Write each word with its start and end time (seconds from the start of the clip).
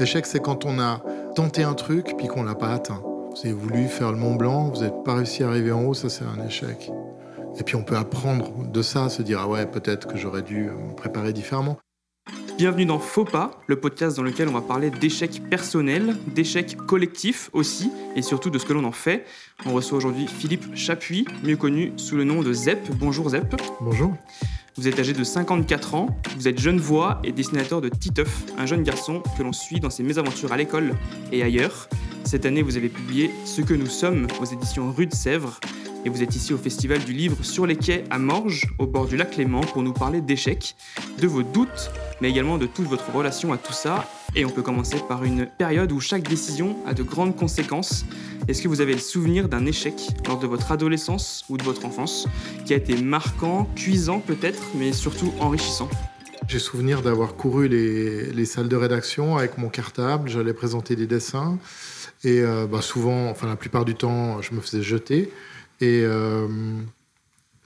Échec, 0.00 0.26
c'est 0.26 0.40
quand 0.40 0.64
on 0.64 0.80
a 0.80 1.00
tenté 1.36 1.62
un 1.62 1.74
truc 1.74 2.16
puis 2.18 2.26
qu'on 2.26 2.42
l'a 2.42 2.56
pas 2.56 2.70
atteint. 2.70 3.00
Vous 3.30 3.40
avez 3.44 3.52
voulu 3.52 3.86
faire 3.86 4.10
le 4.10 4.18
Mont 4.18 4.34
Blanc, 4.34 4.70
vous 4.74 4.82
n'êtes 4.82 5.04
pas 5.04 5.14
réussi 5.14 5.44
à 5.44 5.48
arriver 5.48 5.70
en 5.70 5.84
haut, 5.84 5.94
ça 5.94 6.08
c'est 6.08 6.24
un 6.24 6.44
échec. 6.44 6.90
Et 7.58 7.62
puis 7.62 7.76
on 7.76 7.84
peut 7.84 7.96
apprendre 7.96 8.66
de 8.66 8.82
ça, 8.82 9.08
se 9.08 9.22
dire 9.22 9.38
ah 9.40 9.48
ouais 9.48 9.66
peut-être 9.66 10.08
que 10.08 10.16
j'aurais 10.16 10.42
dû 10.42 10.64
me 10.64 10.96
préparer 10.96 11.32
différemment. 11.32 11.78
Bienvenue 12.56 12.86
dans 12.86 13.00
Faux 13.00 13.24
pas, 13.24 13.60
le 13.66 13.74
podcast 13.80 14.16
dans 14.16 14.22
lequel 14.22 14.48
on 14.48 14.52
va 14.52 14.60
parler 14.60 14.90
d'échecs 14.90 15.42
personnels, 15.50 16.14
d'échecs 16.28 16.76
collectifs 16.76 17.50
aussi, 17.52 17.90
et 18.14 18.22
surtout 18.22 18.48
de 18.48 18.58
ce 18.60 18.64
que 18.64 18.72
l'on 18.72 18.84
en 18.84 18.92
fait. 18.92 19.26
On 19.66 19.72
reçoit 19.72 19.98
aujourd'hui 19.98 20.28
Philippe 20.28 20.76
Chapuis, 20.76 21.26
mieux 21.42 21.56
connu 21.56 21.92
sous 21.96 22.14
le 22.14 22.22
nom 22.22 22.42
de 22.42 22.52
Zep. 22.52 22.78
Bonjour 22.92 23.30
Zep. 23.30 23.56
Bonjour. 23.80 24.14
Vous 24.76 24.86
êtes 24.86 25.00
âgé 25.00 25.12
de 25.12 25.24
54 25.24 25.96
ans, 25.96 26.16
vous 26.36 26.46
êtes 26.46 26.60
jeune 26.60 26.78
voix 26.78 27.20
et 27.24 27.32
dessinateur 27.32 27.80
de 27.80 27.88
Titeuf, 27.88 28.44
un 28.56 28.66
jeune 28.66 28.84
garçon 28.84 29.22
que 29.36 29.42
l'on 29.42 29.52
suit 29.52 29.80
dans 29.80 29.90
ses 29.90 30.04
mésaventures 30.04 30.52
à 30.52 30.56
l'école 30.56 30.94
et 31.32 31.42
ailleurs. 31.42 31.88
Cette 32.22 32.46
année, 32.46 32.62
vous 32.62 32.76
avez 32.76 32.88
publié 32.88 33.30
Ce 33.44 33.62
que 33.62 33.74
nous 33.74 33.86
sommes 33.86 34.28
aux 34.40 34.44
éditions 34.44 34.92
Rue 34.92 35.06
de 35.06 35.14
Sèvres, 35.14 35.58
et 36.04 36.10
vous 36.10 36.22
êtes 36.22 36.36
ici 36.36 36.52
au 36.52 36.58
Festival 36.58 37.02
du 37.02 37.12
Livre 37.12 37.42
sur 37.42 37.66
les 37.66 37.76
quais 37.76 38.04
à 38.10 38.18
Morges, 38.18 38.66
au 38.78 38.86
bord 38.86 39.06
du 39.06 39.16
lac 39.16 39.30
Clément, 39.30 39.62
pour 39.62 39.82
nous 39.82 39.92
parler 39.92 40.20
d'échecs, 40.20 40.76
de 41.20 41.26
vos 41.26 41.42
doutes, 41.42 41.90
mais 42.20 42.28
également 42.30 42.58
de 42.58 42.66
toute 42.66 42.86
votre 42.86 43.10
relation 43.10 43.52
à 43.52 43.58
tout 43.58 43.72
ça. 43.72 44.06
Et 44.36 44.44
on 44.44 44.50
peut 44.50 44.62
commencer 44.62 44.98
par 45.08 45.24
une 45.24 45.46
période 45.46 45.92
où 45.92 46.00
chaque 46.00 46.28
décision 46.28 46.76
a 46.86 46.92
de 46.92 47.02
grandes 47.02 47.36
conséquences. 47.36 48.04
Est-ce 48.48 48.62
que 48.62 48.68
vous 48.68 48.80
avez 48.80 48.92
le 48.92 48.98
souvenir 48.98 49.48
d'un 49.48 49.64
échec 49.64 49.94
lors 50.26 50.38
de 50.38 50.46
votre 50.46 50.72
adolescence 50.72 51.44
ou 51.48 51.56
de 51.56 51.62
votre 51.62 51.86
enfance 51.86 52.26
qui 52.66 52.74
a 52.74 52.76
été 52.76 52.96
marquant, 52.96 53.68
cuisant 53.74 54.20
peut-être, 54.20 54.62
mais 54.74 54.92
surtout 54.92 55.32
enrichissant? 55.40 55.88
J'ai 56.46 56.58
souvenir 56.58 57.00
d'avoir 57.00 57.36
couru 57.36 57.68
les, 57.68 58.30
les, 58.30 58.44
salles 58.44 58.68
de 58.68 58.76
rédaction 58.76 59.38
avec 59.38 59.56
mon 59.56 59.70
cartable, 59.70 60.28
j'allais 60.28 60.52
présenter 60.52 60.94
des 60.94 61.06
dessins 61.06 61.58
et 62.22 62.40
euh, 62.40 62.66
bah 62.66 62.82
souvent, 62.82 63.30
enfin 63.30 63.46
la 63.46 63.56
plupart 63.56 63.86
du 63.86 63.94
temps, 63.94 64.42
je 64.42 64.54
me 64.54 64.60
faisais 64.60 64.82
jeter. 64.82 65.30
Et 65.84 66.02
euh, 66.02 66.48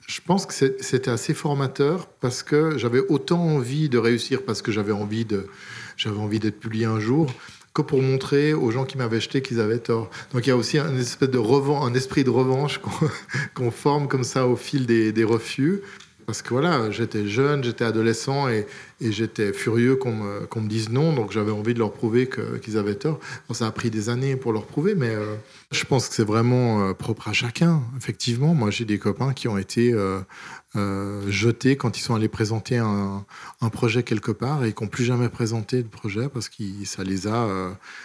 je 0.05 0.19
pense 0.25 0.45
que 0.45 0.53
c'était 0.53 1.09
assez 1.09 1.33
formateur 1.33 2.07
parce 2.19 2.43
que 2.43 2.77
j'avais 2.77 2.99
autant 2.99 3.39
envie 3.39 3.87
de 3.87 3.97
réussir 3.97 4.43
parce 4.43 4.61
que 4.61 4.73
j'avais 4.73 4.91
envie 4.91 5.23
de, 5.23 5.47
j'avais 5.95 6.19
envie 6.19 6.39
d'être 6.39 6.59
publié 6.59 6.85
un 6.85 6.99
jour 6.99 7.31
que 7.73 7.81
pour 7.81 8.01
montrer 8.01 8.53
aux 8.53 8.71
gens 8.71 8.83
qui 8.83 8.97
m'avaient 8.97 9.21
jeté 9.21 9.41
qu'ils 9.41 9.61
avaient 9.61 9.79
tort. 9.79 10.09
Donc 10.33 10.45
il 10.45 10.49
y 10.49 10.51
a 10.51 10.57
aussi 10.57 10.79
un 10.79 10.97
espèce 10.97 11.29
de 11.29 11.39
un 11.39 11.93
esprit 11.93 12.25
de 12.25 12.29
revanche 12.29 12.81
qu'on 13.53 13.71
forme 13.71 14.09
comme 14.09 14.25
ça 14.25 14.47
au 14.47 14.57
fil 14.57 14.85
des 14.85 15.23
refus 15.23 15.81
parce 16.29 16.43
que 16.43 16.49
voilà, 16.49 16.91
j'étais 16.91 17.27
jeune, 17.27 17.63
j'étais 17.63 17.83
adolescent 17.83 18.49
et, 18.49 18.67
j'étais 19.01 19.51
furieux 19.51 19.95
qu'on 19.95 20.13
me, 20.13 20.67
dise 20.67 20.91
non, 20.91 21.11
donc 21.11 21.31
j'avais 21.31 21.51
envie 21.51 21.73
de 21.73 21.79
leur 21.79 21.91
prouver 21.91 22.29
qu'ils 22.61 22.77
avaient 22.77 22.93
tort. 22.93 23.19
ça 23.51 23.65
a 23.65 23.71
pris 23.71 23.89
des 23.89 24.09
années 24.09 24.35
pour 24.35 24.53
leur 24.53 24.67
prouver, 24.67 24.93
mais 24.93 25.09
euh, 25.09 25.37
je 25.71 25.83
pense 25.85 26.07
que 26.07 26.13
c'est 26.13 26.23
vraiment 26.23 26.83
euh, 26.83 26.93
propre 26.93 27.29
à 27.29 27.33
chacun. 27.33 27.81
Effectivement, 27.97 28.53
moi 28.53 28.69
j'ai 28.69 28.85
des 28.85 28.99
copains 28.99 29.33
qui 29.33 29.47
ont 29.47 29.57
été 29.57 29.91
euh, 29.91 31.31
jetés 31.31 31.77
quand 31.77 31.97
ils 31.97 32.01
sont 32.01 32.13
allés 32.13 32.27
présenter 32.27 32.77
un, 32.77 33.25
projet 33.71 34.03
quelque 34.03 34.31
part 34.31 34.63
et 34.65 34.73
qui 34.73 34.83
n'ont 34.83 34.89
plus 34.89 35.05
jamais 35.05 35.29
présenté 35.29 35.81
de 35.81 35.87
projet 35.87 36.29
parce 36.29 36.47
que 36.47 36.63
ça 36.85 37.03
les 37.03 37.21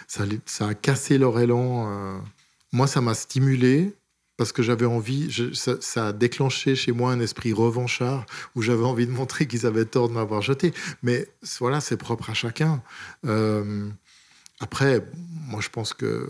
ça, 0.06 0.67
a 0.67 0.72
cassé 0.72 1.19
leur 1.19 1.39
élan. 1.39 2.22
Moi, 2.72 2.86
ça 2.86 3.02
m'a 3.02 3.12
stimulé 3.12 3.95
parce 4.37 4.53
que 4.53 4.63
j'avais 4.63 4.87
envie, 4.87 5.31
ça, 5.55 6.09
a 6.09 6.13
déclenché 6.13 6.75
chez 6.75 6.93
moi 6.93 7.13
un 7.13 7.21
esprit 7.21 7.53
revanchard 7.53 8.27
où 8.55 8.63
j'avais 8.63 8.85
envie 8.85 9.07
de 9.07 9.13
montrer 9.13 9.47
qu'ils 9.47 9.67
avaient 9.67 9.85
tort 9.85 10.09
de 10.09 10.15
m'avoir 10.15 10.43
jeté. 10.43 10.73
Mais 11.03 11.29
voilà, 11.61 11.81
c'est 11.81 11.97
propre 11.97 12.31
à 12.31 12.35
chacun. 12.35 12.83
Euh, 13.27 13.89
après, 14.61 15.07
moi, 15.49 15.61
je 15.61 15.69
pense 15.69 15.95
que 15.95 16.29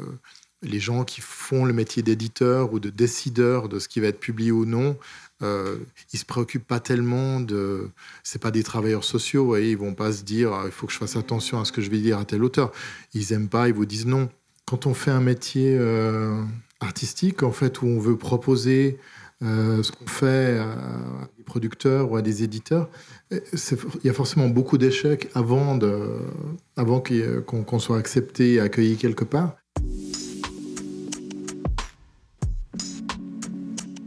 les 0.63 0.81
gens 0.81 1.05
qui 1.05 1.21
font 1.21 1.65
le 1.65 1.73
métier 1.73 2.03
d'éditeur 2.03 2.73
ou 2.73 2.81
de 2.81 2.91
décideur 2.91 3.69
de 3.69 3.79
ce 3.79 3.89
qui 3.89 4.01
va 4.01 4.09
être 4.09 4.21
publié 4.21 4.51
ou 4.51 4.65
non, 4.65 4.99
euh, 5.43 5.79
ils 6.13 6.19
se 6.19 6.25
préoccupent 6.25 6.67
pas 6.67 6.81
tellement 6.81 7.41
de. 7.41 7.91
C'est 8.23 8.41
pas 8.41 8.51
des 8.51 8.63
travailleurs 8.63 9.05
sociaux, 9.05 9.45
voyez, 9.45 9.73
ils 9.73 9.77
vont 9.77 9.95
pas 9.95 10.13
se 10.13 10.23
dire 10.23 10.53
ah, 10.53 10.63
il 10.67 10.73
faut 10.73 10.87
que 10.87 10.93
je 10.93 10.99
fasse 10.99 11.17
attention 11.17 11.61
à 11.61 11.65
ce 11.65 11.73
que 11.73 11.83
je 11.83 11.91
vais 11.91 11.99
dire 11.99 12.19
à 12.19 12.25
tel 12.25 12.43
auteur. 12.45 12.73
Ils 13.13 13.33
aiment 13.33 13.49
pas, 13.49 13.69
ils 13.69 13.75
vous 13.75 13.87
disent 13.87 14.07
non. 14.07 14.31
Quand 14.67 14.87
on 14.87 14.95
fait 14.95 15.11
un 15.11 15.21
métier 15.21 15.77
euh, 15.79 16.43
artistique, 16.81 17.43
en 17.43 17.53
fait, 17.53 17.83
où 17.83 17.87
on 17.87 17.99
veut 17.99 18.17
proposer 18.17 18.99
euh, 19.43 19.83
ce 19.83 19.93
qu'on 19.93 20.07
fait 20.07 20.59
à 20.59 21.29
des 21.37 21.45
producteurs 21.45 22.11
ou 22.11 22.17
à 22.17 22.23
des 22.23 22.43
éditeurs, 22.43 22.89
il 23.31 23.41
y 24.05 24.09
a 24.09 24.13
forcément 24.13 24.49
beaucoup 24.49 24.79
d'échecs 24.79 25.29
avant, 25.35 25.77
de, 25.77 26.19
avant 26.77 27.03
qu'on 27.47 27.79
soit 27.79 27.99
accepté 27.99 28.55
et 28.55 28.61
accueilli 28.61 28.97
quelque 28.97 29.25
part. 29.25 29.57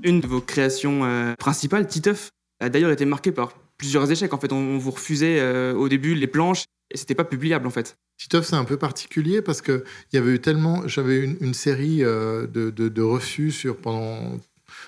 Une 0.03 0.21
de 0.21 0.27
vos 0.27 0.41
créations 0.41 1.03
euh, 1.03 1.33
principales, 1.37 1.87
Titeuf, 1.87 2.29
a 2.59 2.69
d'ailleurs 2.69 2.91
été 2.91 3.05
marquée 3.05 3.31
par 3.31 3.53
plusieurs 3.77 4.11
échecs. 4.11 4.33
En 4.33 4.39
fait, 4.39 4.51
on, 4.51 4.77
vous 4.77 4.91
refusait 4.91 5.39
euh, 5.39 5.73
au 5.73 5.89
début 5.89 6.15
les 6.15 6.27
planches 6.27 6.65
et 6.91 6.97
c'était 6.97 7.15
pas 7.15 7.25
publiable 7.25 7.67
en 7.67 7.69
fait. 7.69 7.97
Titeuf, 8.17 8.47
c'est 8.47 8.55
un 8.55 8.63
peu 8.63 8.77
particulier 8.77 9.41
parce 9.41 9.61
que 9.61 9.83
il 10.11 10.15
y 10.15 10.19
avait 10.19 10.33
eu 10.33 10.39
tellement, 10.39 10.87
j'avais 10.87 11.19
une, 11.19 11.37
une 11.41 11.53
série 11.53 12.03
euh, 12.03 12.47
de, 12.47 12.69
de, 12.71 13.01
refus 13.01 13.51
sur 13.51 13.77
pendant 13.77 14.37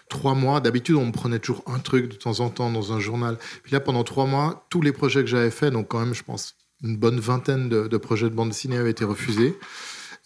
trois 0.09 0.33
mois. 0.33 0.61
D'habitude, 0.61 0.95
on 0.95 1.05
me 1.05 1.11
prenait 1.11 1.39
toujours 1.39 1.63
un 1.67 1.79
truc 1.79 2.09
de 2.09 2.16
temps 2.16 2.39
en 2.39 2.50
temps 2.50 2.72
dans 2.72 2.94
un 2.94 3.00
journal. 3.00 3.38
Puis 3.63 3.72
là, 3.72 3.79
pendant 3.79 4.03
trois 4.03 4.25
mois, 4.25 4.66
tous 4.69 4.81
les 4.81 4.91
projets 4.91 5.21
que 5.21 5.27
j'avais 5.27 5.51
faits, 5.51 5.73
donc 5.73 5.89
quand 5.89 6.00
même, 6.00 6.16
je 6.16 6.23
pense, 6.23 6.56
une 6.83 6.97
bonne 6.97 7.19
vingtaine 7.19 7.69
de, 7.69 7.97
projets 7.97 8.29
de 8.29 8.35
bande 8.35 8.50
dessinée 8.50 8.77
avaient 8.77 8.91
été 8.91 9.06
refusés. 9.06 9.57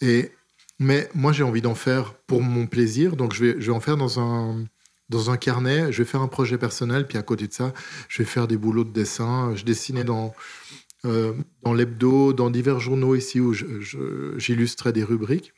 Et 0.00 0.30
mais 0.80 1.08
moi, 1.14 1.32
j'ai 1.32 1.44
envie 1.44 1.62
d'en 1.62 1.74
faire 1.74 2.14
pour 2.26 2.42
mon 2.42 2.66
plaisir, 2.66 3.16
donc 3.16 3.32
je 3.32 3.44
vais, 3.44 3.60
je 3.60 3.66
vais 3.66 3.76
en 3.76 3.80
faire 3.80 3.96
dans 3.96 4.18
un 4.18 4.64
dans 5.08 5.30
un 5.30 5.36
carnet. 5.36 5.92
Je 5.92 6.02
vais 6.02 6.08
faire 6.08 6.22
un 6.22 6.28
projet 6.28 6.58
personnel, 6.58 7.06
puis 7.06 7.18
à 7.18 7.22
côté 7.22 7.46
de 7.48 7.52
ça, 7.52 7.72
je 8.08 8.22
vais 8.22 8.28
faire 8.28 8.48
des 8.48 8.56
boulots 8.56 8.84
de 8.84 8.92
dessin. 8.92 9.54
Je 9.54 9.64
dessinais 9.64 10.04
dans 10.04 10.34
euh, 11.04 11.34
dans 11.62 11.74
l'hebdo, 11.74 12.32
dans 12.32 12.50
divers 12.50 12.80
journaux 12.80 13.14
ici 13.14 13.38
où 13.40 13.52
j'illustrais 14.38 14.92
des 14.92 15.04
rubriques. 15.04 15.52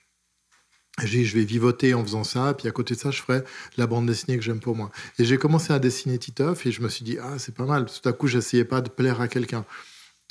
Je 1.05 1.37
vais 1.37 1.45
vivoter 1.45 1.93
en 1.95 2.03
faisant 2.03 2.25
ça, 2.25 2.55
puis 2.55 2.69
à 2.69 2.71
côté 2.71 2.95
de 2.95 2.99
ça, 2.99 3.11
je 3.11 3.21
ferai 3.21 3.43
la 3.77 3.87
bande 3.87 4.07
dessinée 4.07 4.39
que 4.39 4.43
j'aime 4.43 4.61
pour 4.61 4.75
moi. 4.75 4.91
Et 5.19 5.25
j'ai 5.25 5.37
commencé 5.37 5.73
à 5.73 5.79
dessiner 5.79 6.19
Titeuf, 6.19 6.65
et 6.67 6.73
je 6.73 6.81
me 6.81 6.89
suis 6.89 7.05
dit, 7.05 7.19
ah, 7.21 7.39
c'est 7.39 7.55
pas 7.55 7.67
mal. 7.67 7.85
Tout 7.85 8.09
à 8.09 8.13
coup, 8.13 8.27
j'essayais 8.29 8.65
pas 8.65 8.81
de 8.81 8.89
plaire 8.89 9.21
à 9.21 9.29
quelqu'un. 9.29 9.65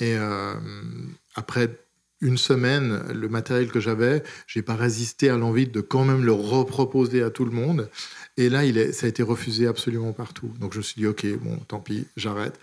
Et 0.00 0.16
euh, 0.16 0.54
après 1.36 1.85
une 2.20 2.38
semaine, 2.38 3.02
le 3.12 3.28
matériel 3.28 3.70
que 3.70 3.80
j'avais, 3.80 4.22
j'ai 4.46 4.62
pas 4.62 4.74
résisté 4.74 5.28
à 5.28 5.36
l'envie 5.36 5.66
de 5.66 5.80
quand 5.80 6.04
même 6.04 6.24
le 6.24 6.32
reproposer 6.32 7.22
à 7.22 7.30
tout 7.30 7.44
le 7.44 7.50
monde. 7.50 7.90
Et 8.38 8.48
là, 8.48 8.60
ça 8.92 9.06
a 9.06 9.08
été 9.08 9.22
refusé 9.22 9.66
absolument 9.66 10.12
partout. 10.12 10.50
Donc 10.60 10.72
je 10.72 10.78
me 10.78 10.82
suis 10.82 11.00
dit, 11.00 11.06
OK, 11.06 11.26
bon, 11.42 11.56
tant 11.68 11.80
pis, 11.80 12.06
j'arrête. 12.16 12.58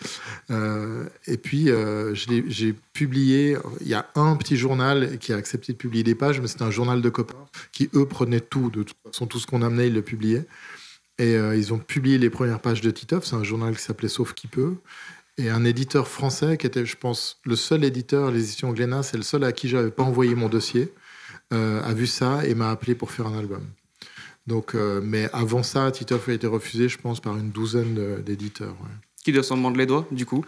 Euh, 0.52 1.06
et 1.28 1.38
puis, 1.38 1.70
euh, 1.70 2.14
j'ai 2.14 2.74
publié, 2.94 3.58
il 3.82 3.88
y 3.88 3.94
a 3.96 4.08
un 4.16 4.36
petit 4.36 4.58
journal 4.58 5.18
qui 5.18 5.34
a 5.34 5.36
accepté 5.36 5.74
de 5.74 5.78
publier 5.78 6.04
des 6.04 6.16
pages, 6.16 6.40
mais 6.42 6.48
c'était 6.48 6.64
un 6.64 6.72
journal 6.72 7.02
de 7.02 7.10
copains 7.10 7.48
qui, 7.72 7.90
eux, 7.96 8.08
prenaient 8.08 8.40
tout. 8.40 8.70
De 8.70 8.84
toute 8.84 8.98
façon, 9.06 9.26
tout 9.26 9.40
ce 9.40 9.48
qu'on 9.48 9.62
amenait, 9.62 9.88
ils 9.88 9.94
le 9.94 10.02
publiaient. 10.02 10.46
Et 11.20 11.36
euh, 11.36 11.56
ils 11.56 11.74
ont 11.74 11.80
publié 11.80 12.18
les 12.18 12.30
premières 12.30 12.60
pages 12.60 12.82
de 12.82 12.92
Titeuf. 12.92 13.26
C'est 13.26 13.36
un 13.36 13.44
journal 13.44 13.76
qui 13.76 13.84
s'appelait 13.84 14.10
Sauf 14.10 14.34
qui 14.34 14.48
peut. 14.48 14.76
Et 15.38 15.50
un 15.50 15.66
éditeur 15.66 16.08
français 16.08 16.58
qui 16.58 16.68
était, 16.68 16.86
je 16.86 16.96
pense, 16.96 17.40
le 17.44 17.56
seul 17.56 17.84
éditeur, 17.84 18.32
l'édition 18.32 18.72
Glénat, 18.72 19.04
c'est 19.04 19.18
le 19.18 19.24
seul 19.24 19.44
à 19.44 19.52
qui 19.52 19.68
j'avais 19.68 19.92
pas 19.92 20.04
envoyé 20.04 20.36
mon 20.36 20.50
dossier, 20.50 20.94
a 21.52 21.94
vu 21.94 22.08
ça 22.08 22.46
et 22.46 22.56
m'a 22.56 22.72
appelé 22.72 22.96
pour 22.96 23.12
faire 23.12 23.28
un 23.28 23.38
album. 23.38 23.64
Donc, 24.48 24.76
euh, 24.76 25.02
mais 25.04 25.30
avant 25.32 25.64
ça, 25.64 25.90
Titeuf 25.92 26.28
a 26.28 26.34
été 26.34 26.48
refusé, 26.48 26.90
je 26.90 26.98
pense, 26.98 27.20
par 27.20 27.38
une 27.38 27.50
douzaine 27.50 28.22
d'éditeurs. 28.22 28.76
Qui 29.24 29.32
doit 29.32 29.44
s'en 29.44 29.56
demander 29.56 29.78
les 29.78 29.86
doigts, 29.86 30.06
du 30.12 30.26
coup 30.26 30.44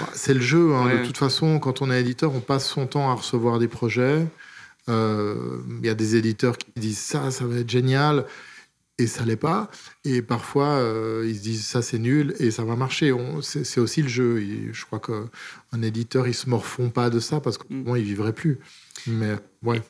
bah, 0.00 0.08
C'est 0.14 0.34
le 0.34 0.40
jeu. 0.40 0.72
Hein. 0.74 1.00
De 1.00 1.06
toute 1.06 1.16
façon, 1.16 1.58
quand 1.58 1.82
on 1.82 1.90
est 1.90 2.00
éditeur, 2.00 2.32
on 2.32 2.40
passe 2.40 2.68
son 2.68 2.86
temps 2.86 3.10
à 3.10 3.14
recevoir 3.14 3.58
des 3.58 3.68
projets. 3.68 4.24
Euh, 4.88 5.58
il 5.80 5.86
y 5.86 5.88
a 5.88 5.94
des 5.94 6.16
éditeurs 6.16 6.56
qui 6.56 6.68
disent 6.76 6.98
ça, 6.98 7.30
ça 7.30 7.44
va 7.44 7.58
être 7.58 7.70
génial, 7.70 8.24
et 9.00 9.06
ça 9.06 9.24
l'est 9.24 9.36
pas. 9.36 9.70
Et 10.04 10.22
parfois, 10.22 10.68
euh, 10.68 11.24
ils 11.26 11.36
se 11.36 11.40
disent 11.40 11.66
ça, 11.66 11.82
c'est 11.82 11.98
nul, 11.98 12.34
et 12.38 12.50
ça 12.50 12.64
va 12.64 12.76
marcher. 12.76 13.14
C'est 13.40 13.80
aussi 13.80 14.02
le 14.02 14.08
jeu. 14.08 14.40
je 14.72 14.84
crois 14.84 15.00
qu'un 15.00 15.82
éditeur, 15.82 16.28
il 16.28 16.34
se 16.34 16.48
morfond 16.48 16.90
pas 16.90 17.10
de 17.10 17.18
ça 17.18 17.40
parce 17.40 17.58
qu'au 17.58 17.72
moins, 17.72 17.98
il 17.98 18.04
vivrait 18.04 18.34
plus. 18.34 18.58
Mais 19.06 19.36
ouais. 19.62 19.80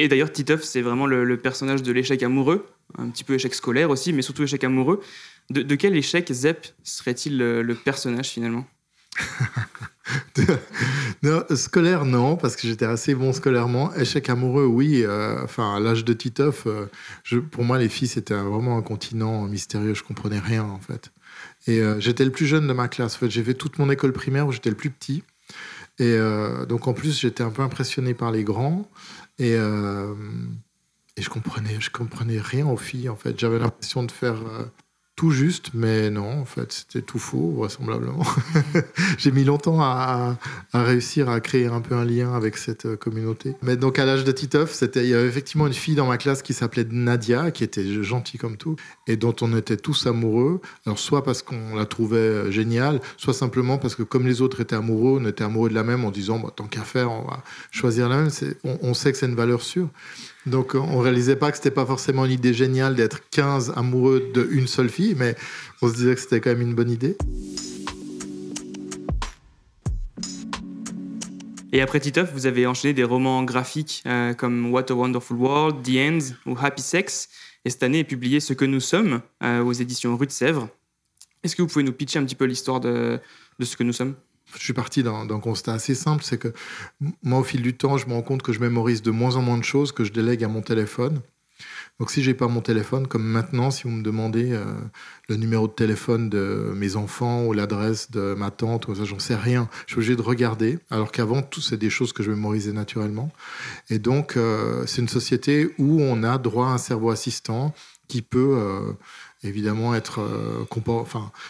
Et 0.00 0.06
d'ailleurs, 0.06 0.32
Titeuf, 0.32 0.62
c'est 0.62 0.80
vraiment 0.80 1.06
le, 1.06 1.36
personnage 1.36 1.82
de 1.82 1.92
l'échec 1.92 2.22
amoureux, 2.22 2.66
un 2.96 3.08
petit 3.10 3.24
peu 3.24 3.34
échec 3.34 3.52
scolaire 3.54 3.90
aussi, 3.90 4.12
mais 4.12 4.22
surtout 4.22 4.44
échec 4.44 4.62
amoureux. 4.64 5.00
De, 5.50 5.74
quel 5.74 5.96
échec 5.96 6.30
Zep 6.32 6.66
serait-il 6.84 7.36
le, 7.36 7.74
personnage 7.74 8.28
finalement? 8.28 8.64
non, 11.22 11.42
scolaire, 11.54 12.04
non, 12.04 12.36
parce 12.36 12.56
que 12.56 12.66
j'étais 12.66 12.84
assez 12.84 13.14
bon 13.14 13.32
scolairement. 13.32 13.94
Échec 13.94 14.28
amoureux, 14.28 14.66
oui. 14.66 15.02
Euh, 15.04 15.42
enfin, 15.44 15.76
à 15.76 15.80
l'âge 15.80 16.04
de 16.04 16.12
Titeuf, 16.12 16.66
euh, 16.66 16.86
pour 17.50 17.64
moi, 17.64 17.78
les 17.78 17.88
filles, 17.88 18.08
c'était 18.08 18.34
vraiment 18.34 18.76
un 18.76 18.82
continent 18.82 19.42
mystérieux. 19.42 19.94
Je 19.94 20.02
comprenais 20.02 20.38
rien, 20.38 20.64
en 20.64 20.80
fait. 20.80 21.10
Et 21.66 21.82
j'étais 21.98 22.24
le 22.24 22.30
plus 22.30 22.46
jeune 22.46 22.66
de 22.66 22.72
ma 22.72 22.88
classe. 22.88 23.16
En 23.16 23.18
fait, 23.18 23.30
j'ai 23.30 23.42
fait 23.42 23.54
toute 23.54 23.78
mon 23.78 23.90
école 23.90 24.12
primaire 24.12 24.46
où 24.46 24.52
j'étais 24.52 24.70
le 24.70 24.76
plus 24.76 24.90
petit. 24.90 25.22
Et 25.98 26.16
donc 26.66 26.88
en 26.88 26.94
plus, 26.94 27.20
j'étais 27.20 27.42
un 27.42 27.50
peu 27.50 27.60
impressionné 27.60 28.14
par 28.14 28.32
les 28.32 28.42
grands. 28.42 28.88
Et, 29.38 29.52
et 29.52 31.22
je 31.22 31.28
comprenais, 31.28 31.76
je 31.78 31.90
comprenais 31.90 32.40
rien 32.40 32.66
aux 32.66 32.78
filles. 32.78 33.10
En 33.10 33.16
fait, 33.16 33.38
j'avais 33.38 33.58
l'impression 33.58 34.02
de 34.02 34.10
faire 34.10 34.36
tout 35.18 35.32
juste, 35.32 35.70
mais 35.74 36.10
non, 36.10 36.42
en 36.42 36.44
fait, 36.44 36.72
c'était 36.72 37.02
tout 37.02 37.18
faux, 37.18 37.50
vraisemblablement. 37.50 38.22
J'ai 39.18 39.32
mis 39.32 39.42
longtemps 39.42 39.80
à, 39.80 40.36
réussir 40.72 41.28
à 41.28 41.40
créer 41.40 41.66
un 41.66 41.80
peu 41.80 41.96
un 41.96 42.04
lien 42.04 42.34
avec 42.34 42.56
cette 42.56 42.86
euh, 42.86 42.96
communauté. 42.96 43.56
Mais 43.62 43.76
donc, 43.76 43.98
à 43.98 44.04
l'âge 44.04 44.22
de 44.22 44.30
Titeuf, 44.30 44.80
il 44.94 45.06
y 45.06 45.14
avait 45.14 45.26
effectivement 45.26 45.66
une 45.66 45.72
fille 45.72 45.96
dans 45.96 46.06
ma 46.06 46.18
classe 46.18 46.40
qui 46.40 46.54
s'appelait 46.54 46.86
Nadia, 46.88 47.50
qui 47.50 47.64
était 47.64 48.00
gentille 48.00 48.38
comme 48.38 48.56
tout, 48.56 48.76
et 49.08 49.16
dont 49.16 49.34
on 49.40 49.56
était 49.56 49.76
tous 49.76 50.06
amoureux. 50.06 50.60
Alors, 50.86 51.00
soit 51.00 51.24
parce 51.24 51.42
qu'on 51.42 51.74
la 51.74 51.84
trouvait 51.84 52.18
euh, 52.18 52.50
géniale, 52.52 53.00
soit 53.16 53.34
simplement 53.34 53.76
parce 53.76 53.96
que, 53.96 54.04
comme 54.04 54.24
les 54.24 54.40
autres 54.40 54.60
étaient 54.60 54.76
amoureux, 54.76 55.18
on 55.20 55.26
était 55.26 55.42
amoureux 55.42 55.68
de 55.68 55.74
la 55.74 55.82
même 55.82 56.04
en 56.04 56.12
disant, 56.12 56.38
tant 56.54 56.68
qu'à 56.68 56.82
faire, 56.82 57.10
on 57.10 57.22
va 57.22 57.42
choisir 57.72 58.08
la 58.08 58.18
même. 58.18 58.30
On, 58.62 58.78
on 58.82 58.94
sait 58.94 59.10
que 59.10 59.18
c'est 59.18 59.26
une 59.26 59.34
valeur 59.34 59.62
sûre. 59.62 59.88
Donc 60.48 60.74
on 60.74 60.98
réalisait 60.98 61.36
pas 61.36 61.50
que 61.50 61.56
c'était 61.56 61.70
pas 61.70 61.86
forcément 61.86 62.24
une 62.24 62.32
idée 62.32 62.54
géniale 62.54 62.94
d'être 62.94 63.28
15 63.30 63.74
amoureux 63.76 64.32
d'une 64.34 64.66
seule 64.66 64.88
fille, 64.88 65.14
mais 65.16 65.36
on 65.82 65.88
se 65.88 65.94
disait 65.94 66.14
que 66.14 66.20
c'était 66.20 66.40
quand 66.40 66.50
même 66.50 66.62
une 66.62 66.74
bonne 66.74 66.90
idée. 66.90 67.16
Et 71.70 71.82
après 71.82 72.00
Titeuf, 72.00 72.32
vous 72.32 72.46
avez 72.46 72.66
enchaîné 72.66 72.94
des 72.94 73.04
romans 73.04 73.44
graphiques 73.44 74.02
euh, 74.06 74.32
comme 74.32 74.72
What 74.72 74.90
a 74.90 74.94
Wonderful 74.94 75.36
World, 75.36 75.82
The 75.82 75.96
Ends 75.98 76.34
ou 76.46 76.56
Happy 76.58 76.80
Sex. 76.80 77.28
Et 77.64 77.70
cette 77.70 77.82
année 77.82 77.98
est 77.98 78.04
publié 78.04 78.40
Ce 78.40 78.54
que 78.54 78.64
nous 78.64 78.80
sommes 78.80 79.20
euh, 79.42 79.62
aux 79.62 79.72
éditions 79.72 80.16
Rue 80.16 80.26
de 80.26 80.32
Sèvres. 80.32 80.68
Est-ce 81.42 81.54
que 81.54 81.60
vous 81.60 81.68
pouvez 81.68 81.84
nous 81.84 81.92
pitcher 81.92 82.18
un 82.18 82.24
petit 82.24 82.34
peu 82.34 82.46
l'histoire 82.46 82.80
de, 82.80 83.20
de 83.58 83.64
Ce 83.66 83.76
que 83.76 83.84
nous 83.84 83.92
sommes? 83.92 84.14
Je 84.56 84.62
suis 84.62 84.72
parti 84.72 85.02
d'un 85.02 85.40
constat 85.40 85.74
assez 85.74 85.94
simple, 85.94 86.24
c'est 86.24 86.38
que 86.38 86.52
moi, 87.22 87.40
au 87.40 87.44
fil 87.44 87.62
du 87.62 87.76
temps, 87.76 87.98
je 87.98 88.06
me 88.06 88.12
rends 88.12 88.22
compte 88.22 88.42
que 88.42 88.52
je 88.52 88.60
mémorise 88.60 89.02
de 89.02 89.10
moins 89.10 89.36
en 89.36 89.42
moins 89.42 89.58
de 89.58 89.64
choses 89.64 89.92
que 89.92 90.04
je 90.04 90.12
délègue 90.12 90.44
à 90.44 90.48
mon 90.48 90.62
téléphone. 90.62 91.20
Donc 91.98 92.12
si 92.12 92.22
j'ai 92.22 92.34
pas 92.34 92.46
mon 92.46 92.60
téléphone, 92.60 93.08
comme 93.08 93.24
maintenant, 93.24 93.72
si 93.72 93.82
vous 93.82 93.90
me 93.90 94.04
demandez 94.04 94.52
euh, 94.52 94.64
le 95.28 95.34
numéro 95.34 95.66
de 95.66 95.72
téléphone 95.72 96.28
de 96.28 96.72
mes 96.76 96.94
enfants 96.94 97.44
ou 97.44 97.52
l'adresse 97.52 98.12
de 98.12 98.34
ma 98.34 98.52
tante, 98.52 98.86
ou 98.86 98.94
ça, 98.94 99.04
j'en 99.04 99.18
sais 99.18 99.34
rien. 99.34 99.68
Je 99.86 99.94
suis 99.94 99.98
obligé 99.98 100.16
de 100.16 100.22
regarder, 100.22 100.78
alors 100.90 101.10
qu'avant, 101.10 101.42
tout 101.42 101.60
c'est 101.60 101.76
des 101.76 101.90
choses 101.90 102.12
que 102.12 102.22
je 102.22 102.30
mémorisais 102.30 102.72
naturellement. 102.72 103.32
Et 103.90 103.98
donc, 103.98 104.36
euh, 104.36 104.84
c'est 104.86 105.02
une 105.02 105.08
société 105.08 105.74
où 105.78 106.00
on 106.00 106.22
a 106.22 106.38
droit 106.38 106.68
à 106.68 106.70
un 106.70 106.78
cerveau 106.78 107.10
assistant 107.10 107.74
qui 108.06 108.22
peut 108.22 108.56
euh, 108.56 108.92
évidemment 109.42 109.94
être 109.94 110.20
euh, 110.20 110.64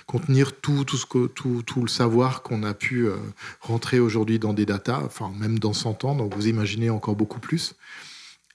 contenir 0.06 0.52
tout, 0.60 0.84
tout, 0.84 0.96
ce 0.96 1.06
que, 1.06 1.26
tout, 1.26 1.82
le 1.82 1.88
savoir 1.88 2.42
qu'on 2.42 2.62
a 2.62 2.74
pu 2.74 3.06
euh, 3.06 3.16
rentrer 3.60 3.98
aujourd'hui 3.98 4.38
dans 4.38 4.52
des 4.52 4.66
datas, 4.66 5.02
enfin 5.04 5.32
même 5.38 5.58
dans 5.58 5.72
100 5.72 6.04
ans, 6.04 6.14
donc 6.14 6.34
vous 6.34 6.48
imaginez 6.48 6.90
encore 6.90 7.16
beaucoup 7.16 7.40
plus. 7.40 7.74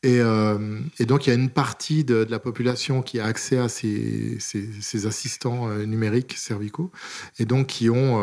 Et, 0.06 0.20
euh, 0.20 0.80
donc 1.00 1.26
il 1.26 1.30
y 1.30 1.32
a 1.32 1.36
une 1.36 1.50
partie 1.50 2.04
de, 2.04 2.28
la 2.30 2.38
population 2.38 3.02
qui 3.02 3.22
a 3.22 3.26
accès 3.26 3.58
à 3.58 3.70
ces, 3.70 4.38
ces, 4.40 5.08
assistants 5.08 5.70
numériques 5.70 6.34
cervicaux, 6.34 6.92
et 7.40 7.46
donc 7.46 7.68
qui 7.68 7.90
ont 7.90 8.20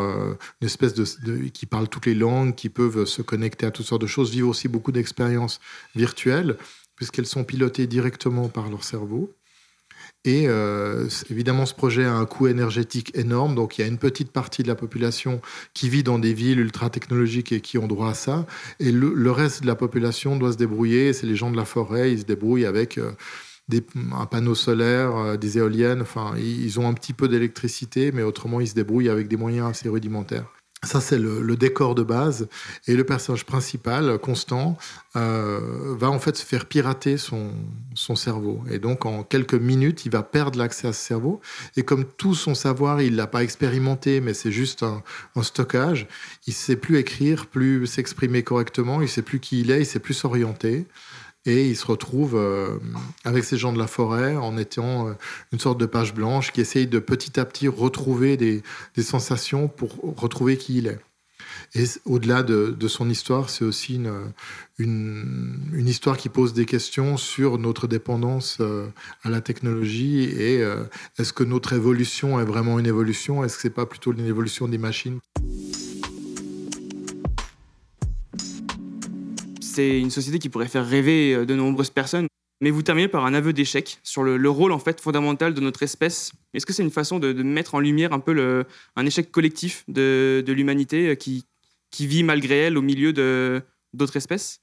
une 0.60 0.66
espèce 0.66 0.92
de, 0.92 1.48
qui 1.48 1.64
parlent 1.64 1.88
toutes 1.88 2.04
les 2.04 2.14
langues, 2.14 2.54
qui 2.54 2.68
peuvent 2.68 3.06
se 3.06 3.22
connecter 3.22 3.64
à 3.64 3.70
toutes 3.70 3.86
sortes 3.86 4.02
de 4.02 4.06
choses, 4.06 4.30
vivre 4.30 4.50
aussi 4.50 4.68
beaucoup 4.68 4.92
d'expériences 4.92 5.58
virtuelles, 5.94 6.58
puisqu'elles 6.96 7.24
sont 7.24 7.44
pilotées 7.44 7.86
directement 7.86 8.50
par 8.50 8.68
leur 8.68 8.84
cerveau. 8.84 9.34
Et 10.26 10.48
euh, 10.48 11.08
évidemment, 11.30 11.64
ce 11.64 11.72
projet 11.72 12.04
a 12.04 12.12
un 12.12 12.26
coût 12.26 12.46
énergétique 12.46 13.10
énorme. 13.16 13.54
Donc, 13.54 13.78
il 13.78 13.80
y 13.80 13.84
a 13.84 13.86
une 13.86 13.98
petite 13.98 14.30
partie 14.30 14.62
de 14.62 14.68
la 14.68 14.74
population 14.74 15.40
qui 15.72 15.88
vit 15.88 16.02
dans 16.02 16.18
des 16.18 16.34
villes 16.34 16.60
ultra 16.60 16.90
technologiques 16.90 17.52
et 17.52 17.60
qui 17.62 17.78
ont 17.78 17.86
droit 17.86 18.10
à 18.10 18.14
ça. 18.14 18.46
Et 18.80 18.92
le, 18.92 19.30
reste 19.30 19.62
de 19.62 19.66
la 19.66 19.76
population 19.76 20.36
doit 20.36 20.52
se 20.52 20.58
débrouiller. 20.58 21.14
C'est 21.14 21.26
les 21.26 21.36
gens 21.36 21.50
de 21.50 21.56
la 21.56 21.64
forêt. 21.64 22.12
Ils 22.12 22.20
se 22.20 22.24
débrouillent 22.24 22.66
avec 22.66 22.98
euh, 22.98 23.12
des, 23.68 23.82
un 24.12 24.26
panneau 24.26 24.54
solaire, 24.54 25.16
euh, 25.16 25.36
des 25.38 25.56
éoliennes. 25.56 26.02
Enfin, 26.02 26.34
ils 26.36 26.78
ont 26.78 26.86
un 26.86 26.94
petit 26.94 27.14
peu 27.14 27.26
d'électricité, 27.26 28.12
mais 28.12 28.22
autrement, 28.22 28.60
ils 28.60 28.68
se 28.68 28.74
débrouillent 28.74 29.08
avec 29.08 29.26
des 29.26 29.36
moyens 29.38 29.70
assez 29.70 29.88
rudimentaires. 29.88 30.52
Ça, 30.82 31.02
c'est 31.02 31.18
le, 31.18 31.56
décor 31.56 31.94
de 31.94 32.02
base. 32.02 32.48
Et 32.86 32.94
le 32.94 33.04
personnage 33.04 33.44
principal, 33.44 34.18
Constant, 34.18 34.78
euh, 35.14 35.94
va 35.98 36.08
en 36.10 36.18
fait 36.18 36.36
se 36.36 36.44
faire 36.44 36.64
pirater 36.64 37.18
son, 37.18 37.50
son 37.94 38.16
cerveau. 38.16 38.62
Et 38.70 38.78
donc, 38.78 39.04
en 39.04 39.22
quelques 39.22 39.54
minutes, 39.54 40.06
il 40.06 40.10
va 40.10 40.22
perdre 40.22 40.58
l'accès 40.58 40.88
à 40.88 40.94
ce 40.94 41.04
cerveau. 41.04 41.42
Et 41.76 41.82
comme 41.82 42.06
tout 42.06 42.34
son 42.34 42.54
savoir, 42.54 43.02
il 43.02 43.12
ne 43.12 43.16
l'a 43.18 43.26
pas 43.26 43.42
expérimenté, 43.42 44.22
mais 44.22 44.32
c'est 44.32 44.52
juste 44.52 44.82
un, 44.82 45.02
un, 45.36 45.42
stockage, 45.42 46.06
il 46.46 46.50
ne 46.50 46.54
sait 46.54 46.76
plus 46.76 46.96
écrire, 46.96 47.46
plus 47.46 47.86
s'exprimer 47.86 48.42
correctement, 48.42 49.00
il 49.00 49.04
ne 49.04 49.08
sait 49.08 49.22
plus 49.22 49.38
qui 49.38 49.60
il 49.60 49.70
est, 49.70 49.76
il 49.76 49.80
ne 49.80 49.84
sait 49.84 49.98
plus 49.98 50.14
s'orienter. 50.14 50.86
Et 51.46 51.68
il 51.68 51.76
se 51.76 51.86
retrouve 51.86 52.36
euh, 52.36 52.78
avec 53.24 53.44
ces 53.44 53.56
gens 53.56 53.72
de 53.72 53.78
la 53.78 53.86
forêt 53.86 54.36
en 54.36 54.58
étant 54.58 55.08
euh, 55.08 55.12
une 55.52 55.58
sorte 55.58 55.80
de 55.80 55.86
page 55.86 56.12
blanche 56.14 56.52
qui 56.52 56.60
essaye 56.60 56.86
de 56.86 56.98
petit 56.98 57.40
à 57.40 57.46
petit 57.46 57.66
retrouver 57.66 58.36
des, 58.36 58.62
sensations 59.02 59.66
pour 59.66 59.96
retrouver 60.20 60.58
qui 60.58 60.78
il 60.78 60.86
est. 60.86 60.98
Et 61.74 61.84
au-delà 62.04 62.42
de, 62.42 62.88
son 62.88 63.08
histoire, 63.08 63.48
c'est 63.48 63.64
aussi 63.64 63.94
une, 63.94 64.32
une, 64.78 65.88
histoire 65.88 66.18
qui 66.18 66.28
pose 66.28 66.52
des 66.52 66.66
questions 66.66 67.16
sur 67.16 67.58
notre 67.58 67.86
dépendance 67.86 68.58
euh, 68.60 68.88
à 69.22 69.30
la 69.30 69.40
technologie 69.40 70.24
et 70.24 70.62
est-ce 71.18 71.32
que 71.32 71.44
notre 71.44 71.72
évolution 71.72 72.38
est 72.38 72.44
vraiment 72.44 72.78
une 72.78 72.86
évolution? 72.86 73.42
Est-ce 73.42 73.56
que 73.56 73.62
c'est 73.62 73.70
pas 73.70 73.86
plutôt 73.86 74.12
une 74.12 74.26
évolution 74.26 74.68
des 74.68 74.78
machines? 74.78 75.20
C'est 79.70 80.00
une 80.00 80.10
société 80.10 80.38
qui 80.38 80.48
pourrait 80.48 80.68
faire 80.68 80.86
rêver 80.86 81.34
euh, 81.34 81.46
de 81.46 81.54
nombreuses 81.54 81.90
personnes. 81.90 82.26
Mais 82.62 82.70
vous 82.70 82.82
terminez 82.82 83.08
par 83.08 83.24
un 83.24 83.32
aveu 83.32 83.54
d'échec 83.54 84.00
sur 84.02 84.22
le, 84.22 84.50
rôle 84.50 84.72
en 84.72 84.78
fait 84.78 85.00
fondamental 85.00 85.54
de 85.54 85.60
notre 85.62 85.82
espèce. 85.82 86.32
Est-ce 86.52 86.66
que 86.66 86.74
c'est 86.74 86.82
une 86.82 86.90
façon 86.90 87.18
de, 87.18 87.32
mettre 87.42 87.74
en 87.74 87.80
lumière 87.80 88.12
un 88.12 88.20
peu 88.20 88.66
un 88.96 89.06
échec 89.06 89.32
collectif 89.32 89.82
de, 89.88 90.44
l'humanité 90.46 91.08
euh, 91.08 91.14
qui, 91.14 91.46
vit 91.98 92.22
malgré 92.22 92.58
elle 92.58 92.76
au 92.76 92.82
milieu 92.82 93.14
d'autres 93.94 94.16
espèces? 94.16 94.60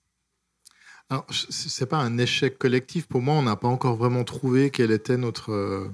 Alors, 1.09 1.25
c'est 1.31 1.85
pas 1.87 1.97
un 1.97 2.17
échec 2.17 2.57
collectif. 2.57 3.07
Pour 3.07 3.21
moi, 3.21 3.35
on 3.35 3.41
n'a 3.41 3.55
pas 3.55 3.69
encore 3.69 3.95
vraiment 3.95 4.25
trouvé 4.25 4.69
quelle 4.69 4.91
était 4.91 5.17
notre, 5.17 5.51
euh, 5.51 5.87